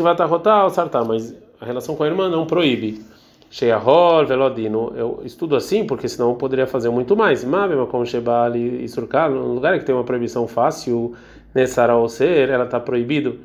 a 1.61 1.65
relação 1.65 1.97
com 1.97 2.05
a 2.05 2.07
irmã 2.07 2.29
não 2.29 2.47
proíbe. 2.47 3.03
Sheahor, 3.51 4.27
Velodino. 4.27 4.93
Eu 4.95 5.23
estudo 5.25 5.57
assim 5.57 5.85
porque 5.85 6.09
senão 6.09 6.31
eu 6.31 6.37
poderia 6.37 6.69
fazer 6.69 6.89
muito 6.89 7.17
mais. 7.17 7.43
Mabema 7.45 7.85
como 7.87 8.07
Shebali 8.07 8.85
e 8.85 8.89
Surkar, 8.89 9.29
no 9.29 9.53
lugar 9.53 9.77
que 9.79 9.85
tem 9.85 9.95
uma 9.95 10.05
proibição 10.05 10.47
fácil, 10.47 11.15
Nessara 11.53 11.97
ou 11.97 12.09
ser, 12.09 12.49
ela 12.49 12.65
está 12.65 12.79
proibido 12.79 13.41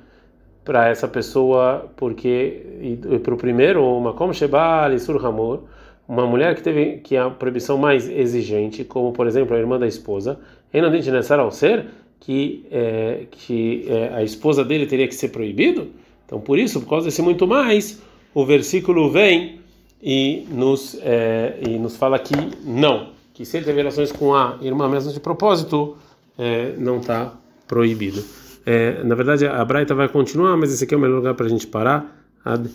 para 0.63 0.87
essa 0.87 1.07
pessoa 1.07 1.89
porque 1.95 2.65
e, 2.81 3.19
para 3.19 3.33
o 3.33 3.37
primeiro, 3.37 3.83
uma 3.83 4.13
como 4.13 4.31
Shebali 4.31 4.95
e 4.95 4.99
Surhamor, 4.99 5.61
uma 6.07 6.27
mulher 6.27 6.53
que 6.53 6.61
teve 6.61 6.97
que 6.97 7.17
a 7.17 7.31
proibição 7.31 7.77
mais 7.79 8.07
exigente, 8.07 8.83
como 8.83 9.11
por 9.11 9.25
exemplo 9.25 9.55
a 9.55 9.59
irmã 9.59 9.79
da 9.79 9.87
esposa, 9.87 10.39
Enodinte 10.73 11.09
Nessar 11.11 11.39
ao 11.39 11.51
ser, 11.51 11.85
que, 12.19 12.65
é, 12.71 13.25
que 13.31 13.85
é, 13.87 14.13
a 14.15 14.23
esposa 14.23 14.63
dele 14.63 14.85
teria 14.85 15.07
que 15.07 15.15
ser 15.15 15.29
proibido. 15.29 15.89
Então, 16.25 16.39
por 16.39 16.57
isso, 16.57 16.81
por 16.81 16.89
causa 16.89 17.05
desse 17.05 17.21
muito 17.21 17.45
mais, 17.47 18.01
o 18.33 18.45
versículo 18.45 19.09
vem 19.09 19.59
e 20.01 20.45
nos, 20.49 20.97
é, 21.01 21.59
e 21.67 21.77
nos 21.77 21.95
fala 21.95 22.17
que 22.19 22.35
não, 22.63 23.09
que 23.33 23.45
se 23.45 23.57
ele 23.57 23.65
teve 23.65 23.77
relações 23.77 24.11
com 24.11 24.33
a 24.33 24.57
irmã 24.61 24.89
mesmo 24.89 25.11
de 25.11 25.19
propósito, 25.19 25.97
é, 26.37 26.73
não 26.77 26.99
está 26.99 27.33
proibido. 27.67 28.23
É, 28.65 29.03
na 29.03 29.15
verdade, 29.15 29.45
a 29.45 29.63
Braita 29.63 29.93
vai 29.93 30.09
continuar, 30.09 30.57
mas 30.57 30.73
esse 30.73 30.83
aqui 30.83 30.93
é 30.93 30.97
o 30.97 30.99
melhor 30.99 31.17
lugar 31.17 31.35
para 31.35 31.45
a 31.45 31.49
gente 31.49 31.67
parar. 31.67 32.23
Ad. 32.43 32.69